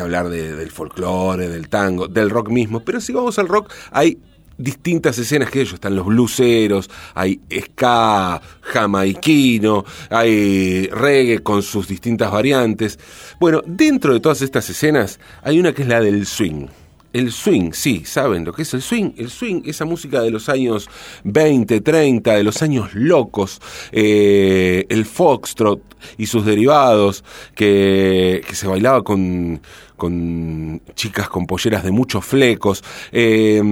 Hablar 0.00 0.28
de, 0.28 0.54
del 0.54 0.70
folclore, 0.70 1.48
del 1.48 1.68
tango, 1.68 2.08
del 2.08 2.30
rock 2.30 2.48
mismo, 2.48 2.80
pero 2.84 3.00
si 3.00 3.12
vamos 3.12 3.38
al 3.38 3.48
rock 3.48 3.72
hay 3.90 4.18
distintas 4.56 5.18
escenas 5.18 5.50
que 5.50 5.60
ellos 5.60 5.74
están 5.74 5.96
los 5.96 6.06
bluseros, 6.06 6.90
hay 7.14 7.40
ska, 7.50 8.40
jamaiquino, 8.60 9.84
hay 10.10 10.86
reggae 10.88 11.40
con 11.40 11.62
sus 11.62 11.88
distintas 11.88 12.30
variantes. 12.30 12.98
Bueno, 13.40 13.62
dentro 13.66 14.12
de 14.12 14.20
todas 14.20 14.42
estas 14.42 14.68
escenas 14.70 15.18
hay 15.42 15.58
una 15.58 15.72
que 15.72 15.82
es 15.82 15.88
la 15.88 16.00
del 16.00 16.26
swing. 16.26 16.66
El 17.14 17.30
swing, 17.30 17.70
sí, 17.72 18.02
¿saben 18.04 18.44
lo 18.44 18.52
que 18.52 18.62
es 18.62 18.74
el 18.74 18.82
swing? 18.82 19.12
El 19.16 19.30
swing, 19.30 19.62
esa 19.66 19.84
música 19.84 20.20
de 20.20 20.32
los 20.32 20.48
años 20.48 20.90
20, 21.22 21.80
30, 21.80 22.34
de 22.34 22.42
los 22.42 22.60
años 22.60 22.92
locos, 22.92 23.60
eh, 23.92 24.84
el 24.88 25.04
foxtrot 25.04 25.80
y 26.18 26.26
sus 26.26 26.44
derivados, 26.44 27.22
que, 27.54 28.42
que 28.44 28.54
se 28.56 28.66
bailaba 28.66 29.04
con, 29.04 29.62
con 29.96 30.82
chicas 30.96 31.28
con 31.28 31.46
polleras 31.46 31.84
de 31.84 31.92
muchos 31.92 32.24
flecos. 32.24 32.82
Eh, 33.12 33.62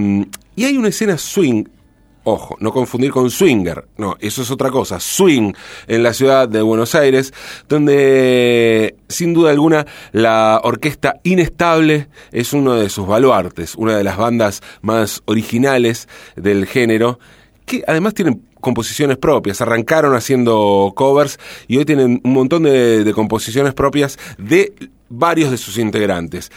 y 0.54 0.64
hay 0.64 0.76
una 0.76 0.88
escena 0.88 1.18
swing 1.18 1.64
Ojo, 2.24 2.56
no 2.60 2.72
confundir 2.72 3.10
con 3.10 3.30
swinger, 3.30 3.88
no, 3.96 4.16
eso 4.20 4.42
es 4.42 4.50
otra 4.52 4.70
cosa, 4.70 5.00
swing 5.00 5.52
en 5.88 6.04
la 6.04 6.14
ciudad 6.14 6.48
de 6.48 6.62
Buenos 6.62 6.94
Aires, 6.94 7.34
donde 7.68 8.94
sin 9.08 9.34
duda 9.34 9.50
alguna 9.50 9.86
la 10.12 10.60
orquesta 10.62 11.16
Inestable 11.24 12.06
es 12.30 12.52
uno 12.52 12.74
de 12.74 12.90
sus 12.90 13.08
baluartes, 13.08 13.74
una 13.74 13.96
de 13.96 14.04
las 14.04 14.16
bandas 14.16 14.62
más 14.82 15.22
originales 15.24 16.08
del 16.36 16.66
género, 16.66 17.18
que 17.66 17.82
además 17.88 18.14
tienen 18.14 18.40
composiciones 18.60 19.16
propias, 19.16 19.60
arrancaron 19.60 20.14
haciendo 20.14 20.92
covers 20.94 21.40
y 21.66 21.78
hoy 21.78 21.84
tienen 21.84 22.20
un 22.22 22.32
montón 22.32 22.62
de, 22.62 23.02
de 23.02 23.12
composiciones 23.14 23.74
propias 23.74 24.16
de 24.38 24.72
varios 25.08 25.50
de 25.50 25.56
sus 25.56 25.76
integrantes. 25.76 26.52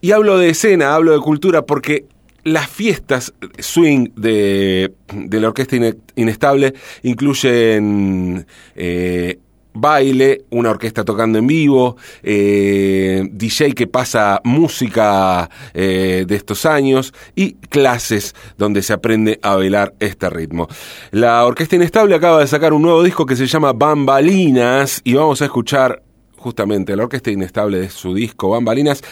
Y 0.00 0.12
hablo 0.12 0.38
de 0.38 0.48
escena, 0.48 0.94
hablo 0.94 1.12
de 1.12 1.20
cultura 1.20 1.66
porque 1.66 2.06
las 2.44 2.68
fiestas 2.68 3.32
swing 3.58 4.08
de, 4.14 4.92
de 5.12 5.40
la 5.40 5.48
orquesta 5.48 5.76
inestable 6.14 6.74
incluyen 7.02 8.46
eh, 8.76 9.38
baile, 9.74 10.44
una 10.50 10.70
orquesta 10.70 11.04
tocando 11.04 11.38
en 11.38 11.46
vivo, 11.46 11.96
eh, 12.22 13.26
DJ 13.30 13.74
que 13.74 13.88
pasa 13.88 14.40
música 14.44 15.50
eh, 15.74 16.24
de 16.26 16.36
estos 16.36 16.64
años 16.64 17.12
y 17.34 17.54
clases 17.54 18.34
donde 18.56 18.82
se 18.82 18.92
aprende 18.92 19.40
a 19.42 19.56
bailar 19.56 19.94
este 19.98 20.30
ritmo. 20.30 20.68
La 21.10 21.44
orquesta 21.44 21.76
inestable 21.76 22.14
acaba 22.14 22.40
de 22.40 22.46
sacar 22.46 22.72
un 22.72 22.82
nuevo 22.82 23.02
disco 23.02 23.26
que 23.26 23.36
se 23.36 23.46
llama 23.46 23.72
Bambalinas 23.72 25.00
y 25.02 25.14
vamos 25.14 25.42
a 25.42 25.46
escuchar 25.46 26.02
justamente 26.36 26.94
la 26.94 27.04
orquesta 27.04 27.30
inestable 27.30 27.78
de 27.78 27.90
su 27.90 28.14
disco 28.14 28.50
Bambalinas, 28.50 29.02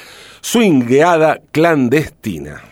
Swingueada 0.40 1.40
Clandestina. 1.50 2.71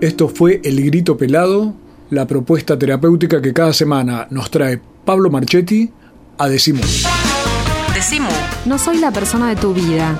Esto 0.00 0.28
fue 0.28 0.60
El 0.62 0.80
Grito 0.84 1.16
Pelado, 1.16 1.74
la 2.10 2.24
propuesta 2.24 2.78
terapéutica 2.78 3.42
que 3.42 3.52
cada 3.52 3.72
semana 3.72 4.28
nos 4.30 4.48
trae 4.48 4.80
Pablo 5.04 5.28
Marchetti 5.28 5.90
a 6.38 6.48
Decimu. 6.48 6.82
Decimu. 7.92 8.28
No 8.64 8.78
soy 8.78 8.98
la 8.98 9.10
persona 9.10 9.48
de 9.48 9.56
tu 9.56 9.74
vida, 9.74 10.16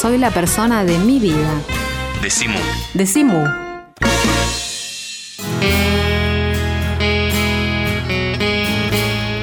soy 0.00 0.18
la 0.18 0.30
persona 0.30 0.84
de 0.84 0.96
mi 0.98 1.18
vida. 1.18 1.50
Decimu. 2.22 2.60
Decimu. 2.94 3.44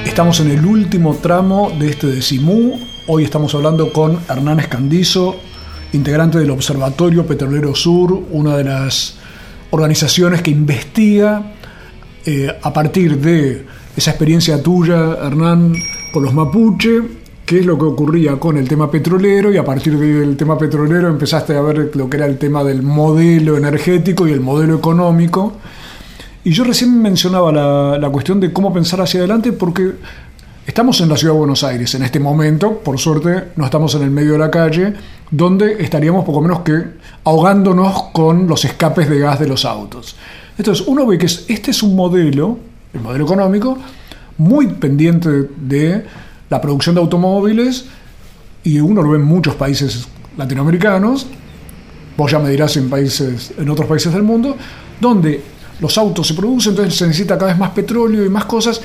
Estamos 0.06 0.40
en 0.40 0.52
el 0.52 0.64
último 0.64 1.16
tramo 1.16 1.70
de 1.78 1.90
este 1.90 2.06
Decimú. 2.06 2.80
Hoy 3.08 3.24
estamos 3.24 3.54
hablando 3.54 3.92
con 3.92 4.20
Hernán 4.26 4.58
Escandizo, 4.58 5.36
integrante 5.92 6.38
del 6.38 6.48
Observatorio 6.48 7.26
Petrolero 7.26 7.74
Sur, 7.74 8.24
una 8.30 8.56
de 8.56 8.64
las 8.64 9.15
organizaciones 9.70 10.42
que 10.42 10.50
investiga 10.50 11.52
eh, 12.24 12.52
a 12.62 12.72
partir 12.72 13.18
de 13.18 13.64
esa 13.96 14.10
experiencia 14.10 14.62
tuya, 14.62 15.16
Hernán, 15.22 15.74
con 16.12 16.22
los 16.22 16.34
mapuche, 16.34 17.02
qué 17.44 17.60
es 17.60 17.66
lo 17.66 17.78
que 17.78 17.84
ocurría 17.84 18.36
con 18.36 18.56
el 18.58 18.68
tema 18.68 18.90
petrolero 18.90 19.52
y 19.52 19.56
a 19.56 19.64
partir 19.64 19.96
del 19.96 20.36
tema 20.36 20.58
petrolero 20.58 21.08
empezaste 21.08 21.56
a 21.56 21.60
ver 21.60 21.92
lo 21.94 22.10
que 22.10 22.16
era 22.16 22.26
el 22.26 22.36
tema 22.36 22.64
del 22.64 22.82
modelo 22.82 23.56
energético 23.56 24.26
y 24.26 24.32
el 24.32 24.40
modelo 24.40 24.76
económico. 24.76 25.54
Y 26.42 26.50
yo 26.50 26.64
recién 26.64 27.00
mencionaba 27.00 27.52
la, 27.52 27.98
la 27.98 28.10
cuestión 28.10 28.40
de 28.40 28.52
cómo 28.52 28.72
pensar 28.72 29.00
hacia 29.00 29.20
adelante 29.20 29.52
porque 29.52 29.92
estamos 30.66 31.00
en 31.00 31.08
la 31.08 31.16
ciudad 31.16 31.34
de 31.34 31.38
Buenos 31.38 31.62
Aires 31.62 31.94
en 31.94 32.02
este 32.02 32.18
momento, 32.18 32.80
por 32.80 32.98
suerte 32.98 33.44
no 33.54 33.64
estamos 33.64 33.94
en 33.94 34.02
el 34.02 34.10
medio 34.10 34.32
de 34.32 34.38
la 34.38 34.50
calle, 34.50 34.92
donde 35.30 35.82
estaríamos 35.82 36.24
poco 36.24 36.40
menos 36.40 36.60
que 36.60 36.84
ahogándonos 37.24 38.04
con 38.12 38.46
los 38.46 38.64
escapes 38.64 39.08
de 39.08 39.18
gas 39.18 39.40
de 39.40 39.48
los 39.48 39.64
autos. 39.64 40.16
Entonces 40.58 40.86
uno 40.86 41.06
ve 41.06 41.18
que 41.18 41.26
este 41.26 41.70
es 41.70 41.82
un 41.82 41.96
modelo, 41.96 42.58
el 42.94 43.00
modelo 43.00 43.24
económico, 43.24 43.78
muy 44.38 44.68
pendiente 44.68 45.28
de 45.56 46.04
la 46.48 46.60
producción 46.60 46.94
de 46.94 47.00
automóviles 47.00 47.86
y 48.62 48.80
uno 48.80 49.02
lo 49.02 49.10
ve 49.10 49.18
en 49.18 49.24
muchos 49.24 49.54
países 49.54 50.06
latinoamericanos, 50.36 51.26
vos 52.16 52.30
ya 52.30 52.38
me 52.38 52.50
dirás 52.50 52.76
en 52.76 52.88
países, 52.88 53.52
en 53.56 53.68
otros 53.68 53.86
países 53.86 54.12
del 54.12 54.22
mundo, 54.22 54.56
donde 55.00 55.42
los 55.80 55.96
autos 55.98 56.26
se 56.26 56.34
producen, 56.34 56.72
entonces 56.72 56.96
se 56.96 57.06
necesita 57.06 57.36
cada 57.36 57.52
vez 57.52 57.58
más 57.58 57.70
petróleo 57.70 58.24
y 58.24 58.28
más 58.28 58.46
cosas. 58.46 58.80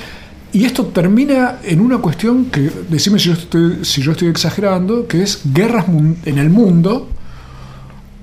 Y 0.52 0.66
esto 0.66 0.86
termina 0.86 1.60
en 1.62 1.80
una 1.80 1.98
cuestión 1.98 2.46
que, 2.46 2.70
decime 2.88 3.18
si 3.18 3.28
yo 3.28 3.32
estoy, 3.32 3.84
si 3.84 4.02
yo 4.02 4.12
estoy 4.12 4.28
exagerando, 4.28 5.06
que 5.06 5.22
es 5.22 5.40
guerras 5.44 5.86
en 5.88 6.38
el 6.38 6.50
mundo 6.50 7.08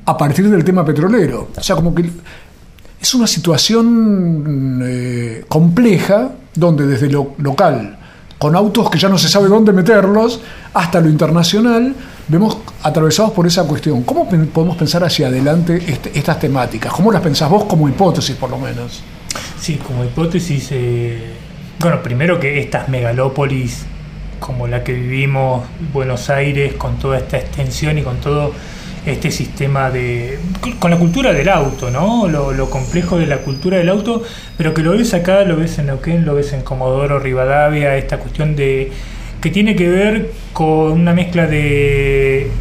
a 0.05 0.17
partir 0.17 0.49
del 0.49 0.63
tema 0.63 0.85
petrolero. 0.85 1.49
O 1.57 1.63
sea, 1.63 1.75
como 1.75 1.93
que 1.93 2.09
es 3.01 3.13
una 3.13 3.25
situación 3.25 4.79
eh, 4.83 5.45
compleja 5.47 6.31
donde 6.53 6.85
desde 6.85 7.09
lo 7.09 7.33
local, 7.37 7.97
con 8.37 8.55
autos 8.55 8.89
que 8.89 8.99
ya 8.99 9.09
no 9.09 9.17
se 9.17 9.27
sabe 9.27 9.47
dónde 9.47 9.71
meterlos, 9.73 10.39
hasta 10.73 11.01
lo 11.01 11.09
internacional, 11.09 11.95
vemos 12.27 12.57
atravesados 12.83 13.31
por 13.31 13.47
esa 13.47 13.63
cuestión. 13.63 14.03
¿Cómo 14.03 14.29
podemos 14.29 14.77
pensar 14.77 15.03
hacia 15.03 15.27
adelante 15.27 15.83
este, 15.87 16.17
estas 16.17 16.39
temáticas? 16.39 16.93
¿Cómo 16.93 17.11
las 17.11 17.21
pensás 17.21 17.49
vos 17.49 17.63
como 17.65 17.89
hipótesis, 17.89 18.35
por 18.35 18.49
lo 18.51 18.59
menos? 18.59 19.01
Sí, 19.59 19.75
como 19.77 20.03
hipótesis, 20.03 20.67
eh, 20.71 21.33
bueno, 21.79 22.03
primero 22.03 22.39
que 22.39 22.59
estas 22.59 22.89
megalópolis 22.89 23.85
como 24.39 24.67
la 24.67 24.83
que 24.83 24.93
vivimos, 24.93 25.65
Buenos 25.93 26.29
Aires, 26.29 26.73
con 26.73 26.97
toda 26.97 27.17
esta 27.17 27.37
extensión 27.37 27.97
y 27.97 28.01
con 28.01 28.17
todo 28.17 28.53
este 29.05 29.31
sistema 29.31 29.89
de... 29.89 30.39
con 30.79 30.91
la 30.91 30.97
cultura 30.97 31.33
del 31.33 31.49
auto, 31.49 31.89
¿no? 31.89 32.27
Lo, 32.27 32.69
complejo 32.69 33.17
de 33.17 33.27
la 33.27 33.37
cultura 33.37 33.77
del 33.77 33.89
auto, 33.89 34.23
pero 34.57 34.73
que 34.73 34.81
lo 34.81 34.91
ves 34.91 35.13
acá, 35.13 35.43
lo 35.43 35.55
ves 35.55 35.77
en 35.79 35.87
Neuquén, 35.87 36.25
lo 36.25 36.35
ves 36.35 36.53
en 36.53 36.61
Comodoro, 36.61 37.19
Rivadavia, 37.19 37.95
esta 37.95 38.17
cuestión 38.17 38.55
de 38.55 38.91
que 39.41 39.49
tiene 39.49 39.75
que 39.75 39.87
ver 39.87 40.31
con 40.51 40.91
una 40.91 41.13
mezcla 41.13 41.47
de 41.47 42.51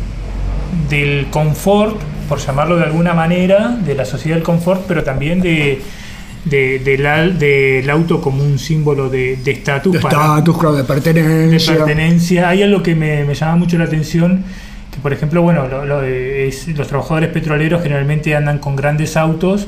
del 0.88 1.26
confort, 1.30 1.98
por 2.28 2.38
llamarlo 2.38 2.76
de 2.76 2.84
alguna 2.84 3.14
manera, 3.14 3.76
de 3.84 3.94
la 3.94 4.04
sociedad 4.04 4.36
del 4.36 4.44
confort, 4.44 4.82
pero 4.86 5.02
también 5.02 5.40
de, 5.40 5.80
de, 6.48 6.78
del 6.78 7.90
auto 7.90 8.20
como 8.20 8.42
un 8.42 8.58
símbolo 8.58 9.08
de 9.08 9.38
estatus. 9.44 9.92
De 9.92 9.98
estatus, 9.98 10.76
de 10.76 10.84
pertenencia. 10.84 11.72
De 11.72 11.78
pertenencia. 11.78 12.48
Hay 12.48 12.62
algo 12.62 12.82
que 12.82 12.94
me, 12.94 13.24
me 13.24 13.34
llama 13.34 13.56
mucho 13.56 13.78
la 13.78 13.84
atención, 13.84 14.44
que 14.92 14.98
por 14.98 15.12
ejemplo, 15.12 15.42
bueno, 15.42 15.66
los 15.68 16.88
trabajadores 16.88 17.30
petroleros 17.30 17.82
generalmente 17.82 18.34
andan 18.34 18.58
con 18.58 18.76
grandes 18.76 19.16
autos 19.16 19.66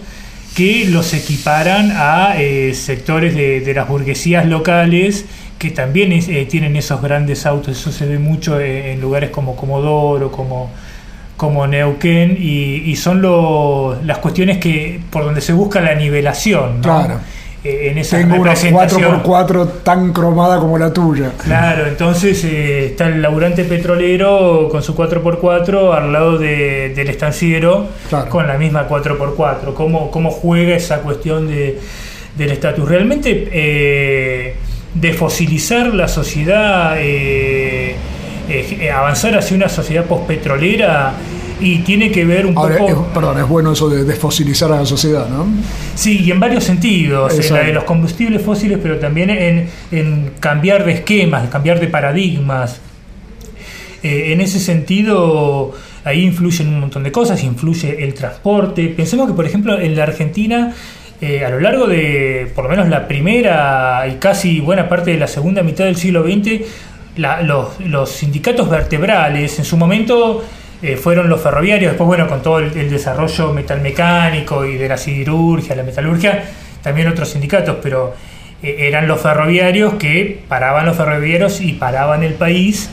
que 0.55 0.85
los 0.87 1.15
equiparan 1.15 1.93
a 1.95 2.35
eh, 2.41 2.75
sectores 2.75 3.37
de, 3.37 3.61
de 3.61 3.73
las 3.75 3.89
burguesías 3.89 4.47
locales 4.47 5.27
que 5.61 5.71
también 5.71 6.11
eh, 6.11 6.47
tienen 6.47 6.75
esos 6.75 7.03
grandes 7.03 7.45
autos, 7.45 7.79
eso 7.79 7.93
se 7.93 8.07
ve 8.07 8.19
mucho 8.19 8.59
en 8.59 8.99
lugares 8.99 9.29
como 9.29 9.57
Comodoro, 9.57 10.33
como, 10.33 10.71
como 11.41 11.67
Neuquén, 11.67 12.37
y, 12.39 12.95
son 12.97 13.23
las 14.05 14.19
cuestiones 14.19 14.59
que 14.59 15.01
por 15.09 15.25
donde 15.25 15.41
se 15.41 15.55
busca 15.55 15.81
la 15.81 15.95
nivelación. 15.95 16.83
Claro. 16.83 17.19
Eh, 17.65 17.89
en 17.91 17.97
esa 17.97 18.19
Tengo 18.19 18.37
una 18.37 18.53
4x4 18.53 19.83
tan 19.83 20.13
cromada 20.13 20.59
como 20.59 20.77
la 20.77 20.93
tuya. 20.93 21.33
Claro, 21.43 21.87
entonces 21.87 22.45
eh, 22.45 22.89
está 22.89 23.07
el 23.07 23.23
laburante 23.23 23.65
petrolero 23.65 24.69
con 24.71 24.83
su 24.83 24.95
4x4 24.95 25.95
al 25.95 26.13
lado 26.13 26.37
del 26.37 27.09
estanciero 27.09 27.89
con 28.29 28.47
la 28.47 28.59
misma 28.59 28.87
4x4. 28.87 29.73
¿Cómo, 29.73 30.11
cómo 30.11 30.31
juega 30.31 30.77
esa 30.77 30.99
cuestión 30.99 31.49
de, 31.49 31.81
del 32.37 32.51
estatus? 32.51 32.87
Realmente 32.87 34.55
de 34.93 35.13
fosilizar 35.15 35.95
la 35.95 36.07
sociedad, 36.07 36.99
eh, 38.51 38.79
eh, 38.81 38.91
avanzar 38.91 39.37
hacia 39.39 39.57
una 39.57 39.69
sociedad 39.69 40.05
postpetrolera 40.05 41.15
y 41.61 41.79
tiene 41.81 42.11
que 42.11 42.25
ver 42.25 42.47
un 42.47 42.55
poco... 42.55 43.07
perdón, 43.15 43.39
es 43.39 43.49
bueno 43.49 43.73
eso 43.73 43.89
de 43.89 44.05
desfosilizar 44.05 44.73
a 44.73 44.77
la 44.77 44.87
sociedad, 44.87 45.29
¿no? 45.29 45.47
Sí, 45.95 46.23
y 46.25 46.31
en 46.31 46.41
varios 46.41 46.65
sentidos, 46.65 47.39
en 47.39 47.55
la 47.55 47.61
de 47.61 47.73
los 47.73 47.85
combustibles 47.85 48.43
fósiles, 48.43 48.79
pero 48.83 48.99
también 48.99 49.69
en, 49.91 50.33
cambiar 50.41 50.85
de 50.85 50.93
esquemas, 50.93 51.49
cambiar 51.49 51.79
de 51.79 51.89
paradigmas. 51.89 52.81
Eh, 54.03 54.33
en 54.33 54.41
ese 54.41 54.59
sentido, 54.59 55.73
ahí 56.05 56.25
influyen 56.25 56.69
un 56.69 56.81
montón 56.81 57.03
de 57.03 57.13
cosas, 57.13 57.45
influye 57.45 58.03
el 58.03 58.15
transporte. 58.15 58.89
Pensemos 58.89 59.29
que, 59.29 59.35
por 59.35 59.45
ejemplo, 59.45 59.79
en 59.79 59.95
la 59.95 60.05
Argentina 60.05 60.75
eh, 61.23 61.45
a 61.45 61.51
lo 61.51 61.61
largo 61.61 61.87
de 61.87 62.51
por 62.55 62.65
lo 62.65 62.71
menos 62.71 62.89
la 62.89 63.07
primera 63.07 64.07
y 64.11 64.15
casi 64.15 64.59
buena 64.61 64.89
parte 64.89 65.11
de 65.11 65.19
la 65.19 65.27
segunda 65.27 65.63
mitad 65.63 65.85
del 65.85 65.97
siglo 65.97 66.23
XX, 66.23 66.63
los, 67.17 68.11
sindicatos 68.11 68.69
vertebrales 68.69 69.59
en 69.59 69.65
su 69.65 69.77
momento 69.77 70.45
eh, 70.83 70.97
fueron 70.97 71.29
los 71.29 71.41
ferroviarios, 71.41 71.93
después 71.93 72.07
bueno, 72.07 72.27
con 72.29 72.43
todo 72.43 72.59
el, 72.59 72.91
desarrollo 72.91 73.53
metalmecánico 73.53 74.65
y 74.65 74.77
de 74.77 74.89
la 74.89 74.97
siderurgia, 74.97 75.75
la 75.75 75.83
metalurgia, 75.83 76.45
también 76.83 77.09
otros 77.09 77.29
sindicatos, 77.31 77.77
pero 77.83 78.15
eh, 78.63 78.77
eran 78.81 79.07
los 79.07 79.21
ferroviarios 79.21 79.95
que 79.95 80.41
paraban 80.49 80.87
los 80.87 80.97
ferroviarios 80.97 81.61
y 81.61 81.75
paraban 81.75 82.23
el 82.23 82.35
país 82.35 82.91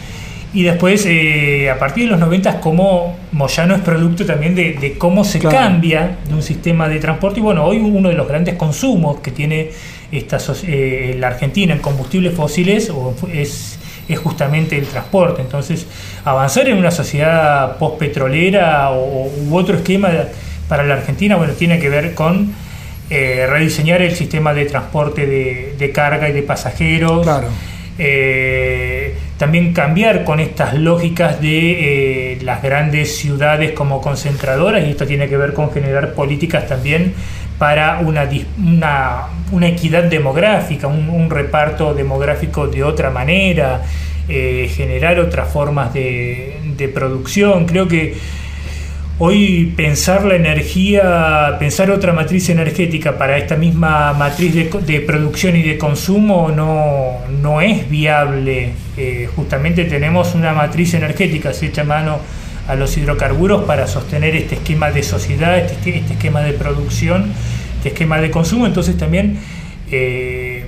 y 0.53 0.63
después, 0.63 1.05
eh, 1.05 1.69
a 1.69 1.77
partir 1.77 2.05
de 2.05 2.11
los 2.11 2.19
90, 2.19 2.61
como 2.61 3.17
Moyano 3.33 3.75
es 3.75 3.81
producto 3.81 4.25
también 4.25 4.55
de, 4.55 4.95
cómo 4.97 5.23
se 5.23 5.39
cambia 5.39 6.17
de 6.27 6.33
un 6.33 6.41
sistema 6.41 6.87
de 6.87 6.99
transporte. 6.99 7.39
Y 7.39 7.43
bueno, 7.43 7.65
hoy 7.65 7.77
uno 7.77 8.09
de 8.09 8.15
los 8.15 8.27
grandes 8.27 8.55
consumos 8.55 9.19
que 9.19 9.31
tiene 9.31 9.69
esta, 10.11 10.37
eh, 10.63 11.15
la 11.19 11.27
Argentina 11.27 11.73
en 11.73 11.79
combustibles 11.79 12.33
fósiles 12.33 12.91
es, 13.33 13.77
es 14.07 14.19
justamente 14.19 14.77
el 14.77 14.85
transporte. 14.85 15.41
Entonces, 15.41 15.85
avanzar 16.25 16.67
en 16.69 16.77
una 16.77 16.91
sociedad 16.91 17.77
postpetrolera 17.77 18.91
o, 18.91 19.27
u 19.27 19.55
otro 19.57 19.75
esquema 19.75 20.09
para 20.67 20.83
la 20.83 20.95
Argentina, 20.95 21.35
bueno, 21.35 21.53
tiene 21.53 21.79
que 21.79 21.89
ver 21.89 22.13
con 22.13 22.53
eh, 23.09 23.45
rediseñar 23.49 24.01
el 24.01 24.15
sistema 24.15 24.53
de 24.53 24.65
transporte 24.65 25.25
de, 25.25 25.75
de 25.77 25.91
carga 25.91 26.29
y 26.29 26.33
de 26.33 26.43
pasajeros. 26.43 27.23
Claro 27.23 27.47
eh, 27.99 29.15
también 29.37 29.73
cambiar 29.73 30.23
con 30.23 30.39
estas 30.39 30.73
lógicas 30.75 31.41
de 31.41 32.33
eh, 32.33 32.39
las 32.41 32.61
grandes 32.61 33.17
ciudades 33.17 33.71
como 33.71 34.01
concentradoras, 34.01 34.85
y 34.85 34.91
esto 34.91 35.05
tiene 35.05 35.27
que 35.27 35.37
ver 35.37 35.53
con 35.53 35.71
generar 35.71 36.13
políticas 36.13 36.67
también 36.67 37.13
para 37.57 37.99
una, 37.99 38.29
una, 39.51 39.67
equidad 39.67 40.03
demográfica, 40.03 40.87
un, 40.87 41.29
reparto 41.29 41.93
demográfico 41.93 42.67
de 42.67 42.83
otra 42.83 43.09
manera, 43.09 43.81
eh, 44.29 44.69
generar 44.75 45.19
otras 45.19 45.51
formas 45.51 45.93
de, 45.93 46.57
de 46.77 46.87
producción. 46.87 47.65
Creo 47.65 47.87
que 47.87 48.15
Hoy 49.19 49.73
pensar 49.75 50.25
la 50.25 50.35
energía, 50.35 51.55
pensar 51.57 51.89
otra 51.89 52.13
matriz 52.13 52.49
energética 52.49 53.17
para 53.17 53.35
esta 53.39 53.55
misma 53.55 54.13
matriz 54.13 54.53
de, 54.53 55.01
producción 55.01 55.55
y 55.55 55.63
de 55.63 55.75
consumo 55.79 56.51
no, 56.55 57.13
no 57.41 57.59
es 57.59 57.89
viable. 57.89 58.73
Eh, 58.95 59.27
justamente 59.35 59.85
tenemos 59.85 60.35
una 60.35 60.53
matriz 60.53 60.93
energética, 60.93 61.51
se 61.51 61.65
echa 61.65 61.83
mano 61.83 62.19
a 62.67 62.75
los 62.75 62.95
hidrocarburos 62.95 63.63
para 63.63 63.87
sostener 63.87 64.35
este 64.35 64.53
esquema 64.53 64.91
de 64.91 65.01
sociedad, 65.01 65.57
este, 65.57 65.97
este 65.97 66.13
esquema 66.13 66.41
de 66.41 66.53
producción, 66.53 67.33
este 67.87 67.93
esquema 67.93 68.19
de 68.19 68.31
consumo. 68.31 68.65
Entonces 68.65 68.97
también 68.97 69.39
eh, 69.91 70.65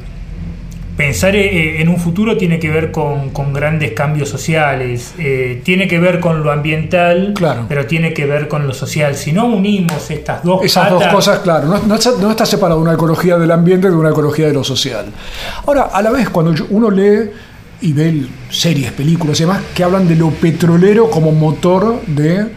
pensar 0.95 1.35
eh, 1.35 1.81
en 1.81 1.89
un 1.89 1.97
futuro 1.97 2.37
tiene 2.37 2.59
que 2.59 2.69
ver 2.69 2.91
con, 2.91 3.31
grandes 3.53 3.91
cambios 3.91 4.29
sociales, 4.29 5.13
eh, 5.17 5.61
tiene 5.63 5.87
que 5.87 5.99
ver 5.99 6.19
con 6.19 6.43
lo 6.43 6.51
ambiental, 6.51 7.33
pero 7.67 7.85
tiene 7.85 8.13
que 8.13 8.25
ver 8.25 8.47
con 8.47 8.67
lo 8.67 8.73
social. 8.73 9.15
Si 9.15 9.31
no 9.31 9.45
unimos 9.45 10.09
estas 10.11 10.43
dos 10.43 10.63
Esas 10.63 10.89
dos 10.89 11.05
cosas, 11.07 11.39
claro, 11.39 11.67
no, 11.67 11.79
no, 11.79 11.95
está, 11.95 12.11
no 12.19 12.31
está 12.31 12.45
separada 12.45 12.79
una 12.79 12.93
ecología 12.93 13.37
del 13.37 13.51
ambiente 13.51 13.89
de 13.89 13.95
una 13.95 14.09
ecología 14.09 14.47
de 14.47 14.53
lo 14.53 14.63
social. 14.63 15.05
Ahora, 15.65 15.83
a 15.83 16.01
la 16.01 16.11
vez, 16.11 16.29
cuando 16.29 16.53
uno 16.69 16.89
lee 16.89 17.29
y 17.81 17.93
ve 17.93 18.25
series, 18.49 18.91
películas 18.91 19.39
y 19.39 19.43
demás 19.43 19.61
que 19.73 19.83
hablan 19.83 20.07
de 20.07 20.15
lo 20.15 20.31
petrolero 20.31 21.09
como 21.09 21.31
motor 21.31 22.01
de 22.07 22.47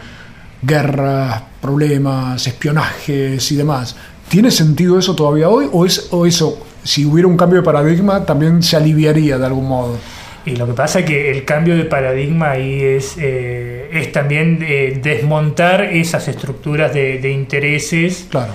guerras, 0.61 1.43
problemas, 1.61 2.45
espionajes 2.45 3.51
y 3.51 3.55
demás. 3.55 3.95
¿Tiene 4.33 4.49
sentido 4.49 4.97
eso 4.97 5.15
todavía 5.15 5.47
hoy 5.47 5.69
o, 5.71 5.85
es, 5.85 6.07
o 6.09 6.25
eso, 6.25 6.57
si 6.83 7.05
hubiera 7.05 7.27
un 7.27 7.37
cambio 7.37 7.59
de 7.59 7.63
paradigma, 7.63 8.25
también 8.25 8.63
se 8.63 8.75
aliviaría 8.75 9.37
de 9.37 9.45
algún 9.45 9.67
modo? 9.67 9.95
Y 10.43 10.55
lo 10.55 10.65
que 10.65 10.73
pasa 10.73 11.01
es 11.01 11.05
que 11.05 11.29
el 11.29 11.45
cambio 11.45 11.77
de 11.77 11.85
paradigma 11.85 12.49
ahí 12.49 12.81
es, 12.81 13.15
eh, 13.19 13.91
es 13.93 14.11
también 14.11 14.57
eh, 14.67 14.99
desmontar 14.99 15.83
esas 15.83 16.27
estructuras 16.27 16.91
de, 16.95 17.19
de 17.19 17.29
intereses. 17.29 18.25
Claro. 18.27 18.53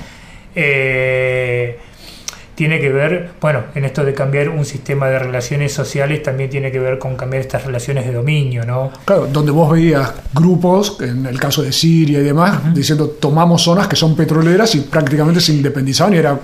Eh, 0.57 1.79
tiene 2.59 2.81
que 2.81 2.88
ver, 2.88 3.31
bueno, 3.40 3.61
en 3.77 3.85
esto 3.85 4.05
de 4.05 4.12
cambiar 4.12 4.49
un 4.49 4.64
sistema 4.64 5.07
de 5.07 5.21
relaciones 5.21 5.73
sociales 5.73 6.25
también 6.25 6.51
tiene 6.51 6.73
que 6.73 6.81
ver 6.81 6.99
con 6.99 7.14
cambiar 7.14 7.42
estas 7.42 7.64
relaciones 7.64 8.05
de 8.05 8.12
dominio, 8.12 8.64
¿no? 8.66 8.90
Claro, 9.05 9.29
donde 9.29 9.53
vos 9.53 9.71
veías 9.71 10.12
grupos, 10.35 10.97
en 11.01 11.25
el 11.27 11.38
caso 11.38 11.62
de 11.62 11.71
Siria 11.71 12.18
y 12.18 12.25
demás, 12.25 12.75
diciendo 12.75 13.11
tomamos 13.11 13.62
zonas 13.62 13.87
que 13.87 13.94
son 13.94 14.16
petroleras 14.16 14.75
y 14.75 14.81
prácticamente 14.81 15.40
se 15.40 15.53
independizaban 15.53 16.14
y 16.14 16.16
era 16.16 16.37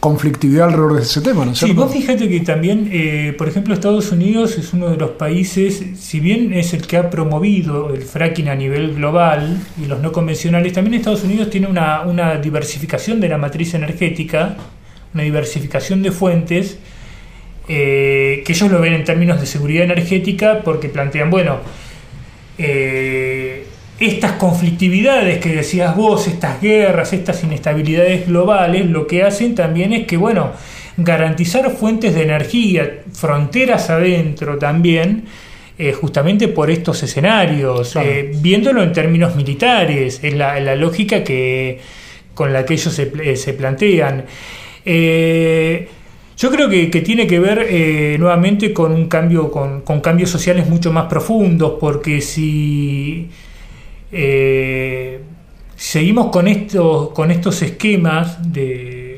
conflictividad 0.00 0.70
alrededor 0.70 0.96
de 0.96 1.02
ese 1.02 1.20
tema, 1.20 1.44
¿no 1.44 1.52
es 1.52 1.58
Sí, 1.58 1.72
vos 1.72 1.92
fíjate 1.92 2.28
que 2.28 2.40
también, 2.40 2.90
eh, 2.92 3.32
por 3.38 3.46
ejemplo, 3.46 3.74
Estados 3.74 4.10
Unidos 4.10 4.58
es 4.58 4.72
uno 4.72 4.90
de 4.90 4.96
los 4.96 5.10
países, 5.10 5.84
si 6.00 6.18
bien 6.18 6.52
es 6.52 6.74
el 6.74 6.84
que 6.84 6.96
ha 6.96 7.10
promovido 7.10 7.94
el 7.94 8.02
fracking 8.02 8.48
a 8.48 8.56
nivel 8.56 8.96
global 8.96 9.60
y 9.80 9.86
los 9.86 10.00
no 10.00 10.10
convencionales, 10.10 10.72
también 10.72 10.94
Estados 10.94 11.22
Unidos 11.22 11.48
tiene 11.48 11.68
una, 11.68 12.02
una 12.02 12.38
diversificación 12.38 13.20
de 13.20 13.28
la 13.28 13.38
matriz 13.38 13.72
energética 13.74 14.56
una 15.14 15.22
diversificación 15.22 16.02
de 16.02 16.10
fuentes, 16.10 16.78
eh, 17.68 18.42
que 18.44 18.52
ellos 18.52 18.70
lo 18.70 18.80
ven 18.80 18.92
en 18.92 19.04
términos 19.04 19.40
de 19.40 19.46
seguridad 19.46 19.84
energética 19.84 20.60
porque 20.62 20.88
plantean, 20.88 21.30
bueno, 21.30 21.60
eh, 22.58 23.64
estas 24.00 24.32
conflictividades 24.32 25.38
que 25.38 25.50
decías 25.50 25.96
vos, 25.96 26.26
estas 26.26 26.60
guerras, 26.60 27.12
estas 27.12 27.42
inestabilidades 27.44 28.26
globales, 28.26 28.84
lo 28.86 29.06
que 29.06 29.22
hacen 29.22 29.54
también 29.54 29.92
es 29.92 30.06
que, 30.06 30.16
bueno, 30.16 30.52
garantizar 30.96 31.70
fuentes 31.70 32.14
de 32.14 32.24
energía, 32.24 33.02
fronteras 33.12 33.88
adentro 33.88 34.58
también, 34.58 35.24
eh, 35.78 35.92
justamente 35.92 36.48
por 36.48 36.70
estos 36.70 37.02
escenarios, 37.02 37.96
viéndolo 38.36 38.82
en 38.82 38.92
términos 38.92 39.34
militares, 39.36 40.20
es 40.22 40.34
la, 40.34 40.74
lógica 40.74 41.24
que, 41.24 41.80
con 42.34 42.52
la 42.52 42.64
que 42.66 42.74
ellos 42.74 42.92
se, 42.92 43.36
se 43.36 43.54
plantean. 43.54 44.24
Eh, 44.84 45.88
yo 46.36 46.50
creo 46.50 46.68
que, 46.68 46.86
tiene 47.00 47.26
que 47.26 47.38
ver 47.38 47.66
eh, 47.70 48.16
nuevamente 48.18 48.72
con 48.72 48.92
un 48.92 49.06
cambio, 49.06 49.50
con, 49.50 49.82
cambios 50.00 50.30
sociales 50.30 50.68
mucho 50.68 50.92
más 50.92 51.06
profundos, 51.06 51.74
porque 51.80 52.20
si 52.20 53.30
eh, 54.10 55.20
seguimos 55.76 56.30
con 56.30 56.48
estos, 56.48 57.10
con 57.10 57.30
estos 57.30 57.62
esquemas 57.62 58.52
de 58.52 59.12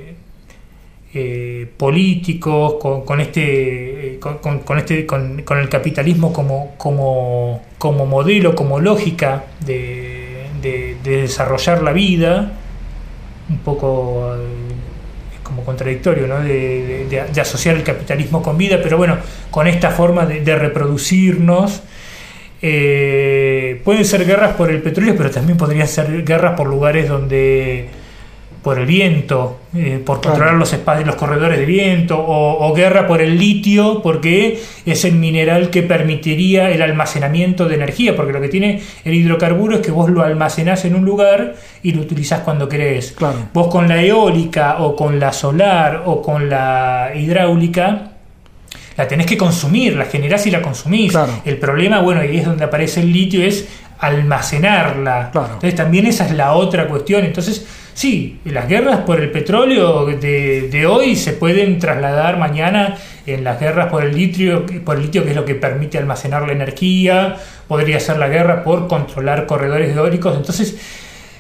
políticos, 1.78 2.74
con, 3.06 3.20
este, 3.20 4.18
con, 4.20 4.78
este, 4.78 5.06
con, 5.06 5.58
el 5.58 5.68
capitalismo 5.70 6.30
como, 6.30 6.74
como, 6.76 8.06
modelo, 8.06 8.54
como 8.54 8.80
lógica 8.80 9.46
de, 9.64 10.44
de 10.60 10.96
desarrollar 11.02 11.82
la 11.82 11.92
vida, 11.92 12.52
un 13.48 13.58
poco 13.58 14.36
contradictorio, 15.66 16.26
¿no? 16.26 16.40
de, 16.40 17.22
asociar 17.38 17.76
el 17.76 17.82
capitalismo 17.82 18.42
con 18.42 18.56
vida, 18.56 18.80
pero 18.82 18.96
bueno, 18.96 19.18
con 19.50 19.66
esta 19.66 19.90
forma 19.90 20.24
de, 20.24 20.56
reproducirnos. 20.56 21.82
Eh, 22.62 23.82
pueden 23.84 24.06
ser 24.06 24.24
guerras 24.24 24.54
por 24.54 24.70
el 24.70 24.80
petróleo, 24.80 25.14
pero 25.14 25.30
también 25.30 25.58
podrían 25.58 25.86
ser 25.86 26.24
guerras 26.24 26.56
por 26.56 26.66
lugares 26.66 27.06
donde 27.06 27.90
por 28.66 28.80
el 28.80 28.86
viento, 28.86 29.60
eh, 29.76 30.02
por 30.04 30.20
controlar 30.20 30.54
los 30.54 30.72
espacios, 30.72 31.06
los 31.06 31.14
corredores 31.14 31.56
de 31.56 31.64
viento, 31.64 32.16
o, 32.18 32.74
guerra 32.74 33.06
por 33.06 33.22
el 33.22 33.38
litio, 33.38 34.02
porque 34.02 34.60
es 34.84 35.04
el 35.04 35.14
mineral 35.14 35.70
que 35.70 35.84
permitiría 35.84 36.72
el 36.72 36.82
almacenamiento 36.82 37.68
de 37.68 37.76
energía, 37.76 38.16
porque 38.16 38.32
lo 38.32 38.40
que 38.40 38.48
tiene 38.48 38.82
el 39.04 39.14
hidrocarburo 39.14 39.76
es 39.76 39.82
que 39.82 39.92
vos 39.92 40.10
lo 40.10 40.20
almacenás 40.20 40.84
en 40.84 40.96
un 40.96 41.04
lugar 41.04 41.54
y 41.84 41.92
lo 41.92 42.00
utilizás 42.00 42.40
cuando 42.40 42.68
querés. 42.68 43.14
Vos 43.54 43.68
con 43.68 43.86
la 43.86 44.02
eólica 44.02 44.78
o 44.80 44.96
con 44.96 45.20
la 45.20 45.32
solar 45.32 46.02
o 46.04 46.20
con 46.20 46.50
la 46.50 47.12
hidráulica, 47.14 48.14
la 48.96 49.06
tenés 49.06 49.26
que 49.26 49.36
consumir, 49.36 49.94
la 49.94 50.06
generás 50.06 50.44
y 50.48 50.50
la 50.50 50.60
consumís. 50.60 51.16
El 51.44 51.58
problema, 51.58 52.00
bueno, 52.00 52.24
y 52.24 52.38
es 52.38 52.44
donde 52.44 52.64
aparece 52.64 52.98
el 52.98 53.12
litio, 53.12 53.44
es 53.44 53.68
almacenarla. 54.00 55.30
Entonces 55.32 55.76
también 55.76 56.06
esa 56.06 56.26
es 56.26 56.32
la 56.32 56.54
otra 56.54 56.88
cuestión. 56.88 57.24
Entonces, 57.24 57.64
Sí, 57.96 58.40
las 58.44 58.68
guerras 58.68 59.00
por 59.06 59.22
el 59.22 59.30
petróleo 59.30 60.04
de, 60.04 60.86
hoy 60.86 61.16
se 61.16 61.32
pueden 61.32 61.78
trasladar 61.78 62.36
mañana 62.36 62.98
en 63.24 63.42
las 63.42 63.58
guerras 63.58 63.88
por 63.88 64.04
el 64.04 64.14
litio, 64.14 64.66
por 64.84 64.96
el 64.96 65.04
litio 65.04 65.24
que 65.24 65.30
es 65.30 65.36
lo 65.36 65.46
que 65.46 65.54
permite 65.54 65.96
almacenar 65.96 66.46
la 66.46 66.52
energía, 66.52 67.36
podría 67.66 67.98
ser 67.98 68.18
la 68.18 68.28
guerra 68.28 68.64
por 68.64 68.86
controlar 68.86 69.46
corredores 69.46 69.96
eólicos, 69.96 70.36
entonces 70.36 70.76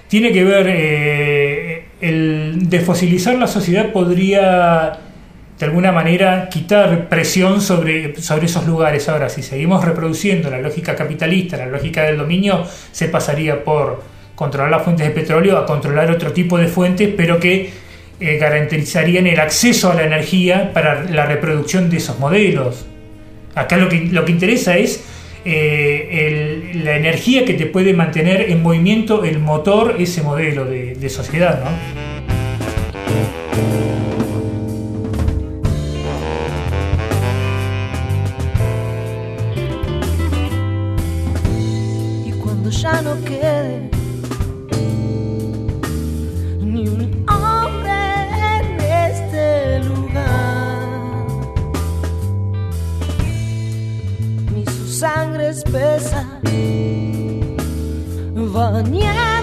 tiene 0.08 0.32
que 0.32 0.44
ver, 0.44 0.66
eh, 0.70 1.84
el 2.00 2.70
desfosilizar 2.70 3.34
la 3.34 3.48
sociedad 3.48 3.92
podría 3.92 4.98
de 5.58 5.66
alguna 5.66 5.92
manera 5.92 6.48
quitar 6.48 7.10
presión 7.10 7.60
sobre, 7.60 8.18
sobre 8.22 8.46
esos 8.46 8.66
lugares. 8.66 9.10
Ahora, 9.10 9.28
si 9.28 9.42
seguimos 9.42 9.84
reproduciendo 9.84 10.48
la 10.48 10.58
lógica 10.60 10.96
capitalista, 10.96 11.58
la 11.58 11.66
lógica 11.66 12.04
del 12.04 12.16
dominio, 12.16 12.64
se 12.92 13.08
pasaría 13.08 13.62
por 13.62 14.15
controlar 14.36 14.70
las 14.70 14.82
fuentes 14.82 15.08
de 15.08 15.12
petróleo 15.12 15.58
a 15.58 15.66
controlar 15.66 16.10
otro 16.12 16.32
tipo 16.32 16.58
de 16.58 16.68
fuentes, 16.68 17.12
pero 17.16 17.40
que 17.40 17.70
eh, 18.20 18.38
garantizarían 18.38 19.26
el 19.26 19.40
acceso 19.40 19.90
a 19.90 19.94
la 19.94 20.04
energía 20.04 20.72
para 20.72 21.04
la 21.04 21.26
reproducción 21.26 21.90
de 21.90 21.96
esos 21.96 22.20
modelos. 22.20 22.86
Acá 23.56 23.76
lo 23.78 23.88
que, 23.88 24.02
lo 24.02 24.24
que 24.24 24.32
interesa 24.32 24.76
es 24.76 25.02
eh, 25.44 26.72
la 26.74 26.96
energía 26.96 27.44
que 27.44 27.54
te 27.54 27.66
puede 27.66 27.94
mantener 27.94 28.50
en 28.50 28.62
movimiento 28.62 29.24
el 29.24 29.38
motor, 29.38 29.96
ese 29.98 30.22
modelo 30.22 30.64
de, 30.64 31.08
sociedad, 31.08 31.62
¿no? 31.64 32.06
ya 42.68 43.00
no 43.00 43.16
quede 43.24 43.95
espesa, 55.56 56.26
bañando 58.34 59.35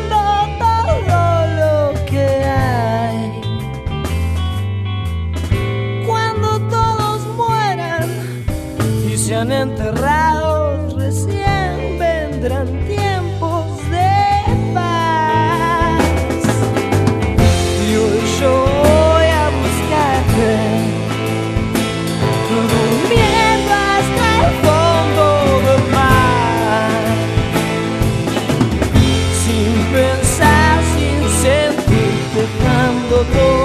todo 33.13 33.62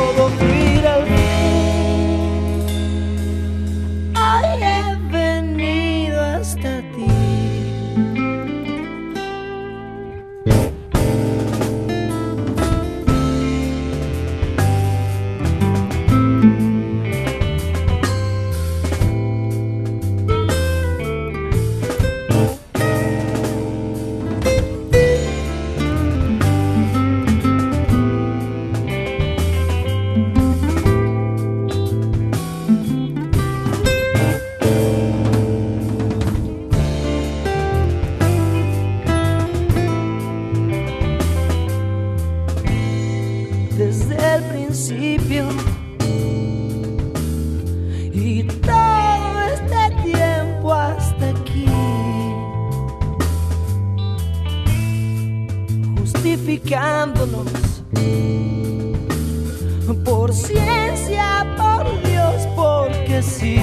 Por 60.03 60.33
ciencia, 60.33 61.55
por 61.59 62.03
Dios, 62.09 62.49
porque 62.57 63.23
sí. 63.23 63.61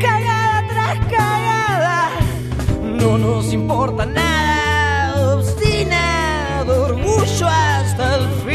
Cagada 0.00 0.66
tras 0.68 0.98
cagada, 1.06 2.10
no 2.82 3.18
nos 3.18 3.52
importa 3.52 4.04
nada. 4.04 5.36
Obstinado, 5.36 6.86
orgullo 6.86 7.46
hasta 7.46 8.16
el 8.16 8.28
fin. 8.44 8.51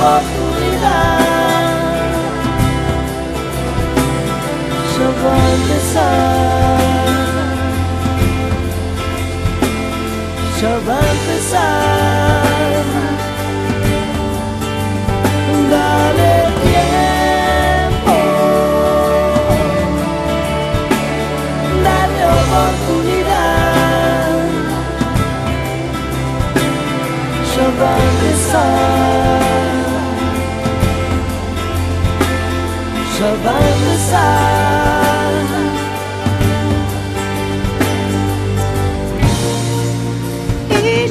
Dale 0.00 0.16
oportunidad. 0.16 1.18
Ya 10.60 10.68
va 10.84 10.96
a 10.96 11.00
empezar. 11.00 11.27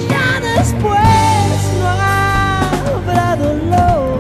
Ya 0.10 0.40
después 0.40 1.00
no 1.80 1.88
habrá 1.88 3.36
dolor. 3.36 4.18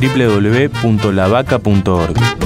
www.lavaca.org. 0.00 2.39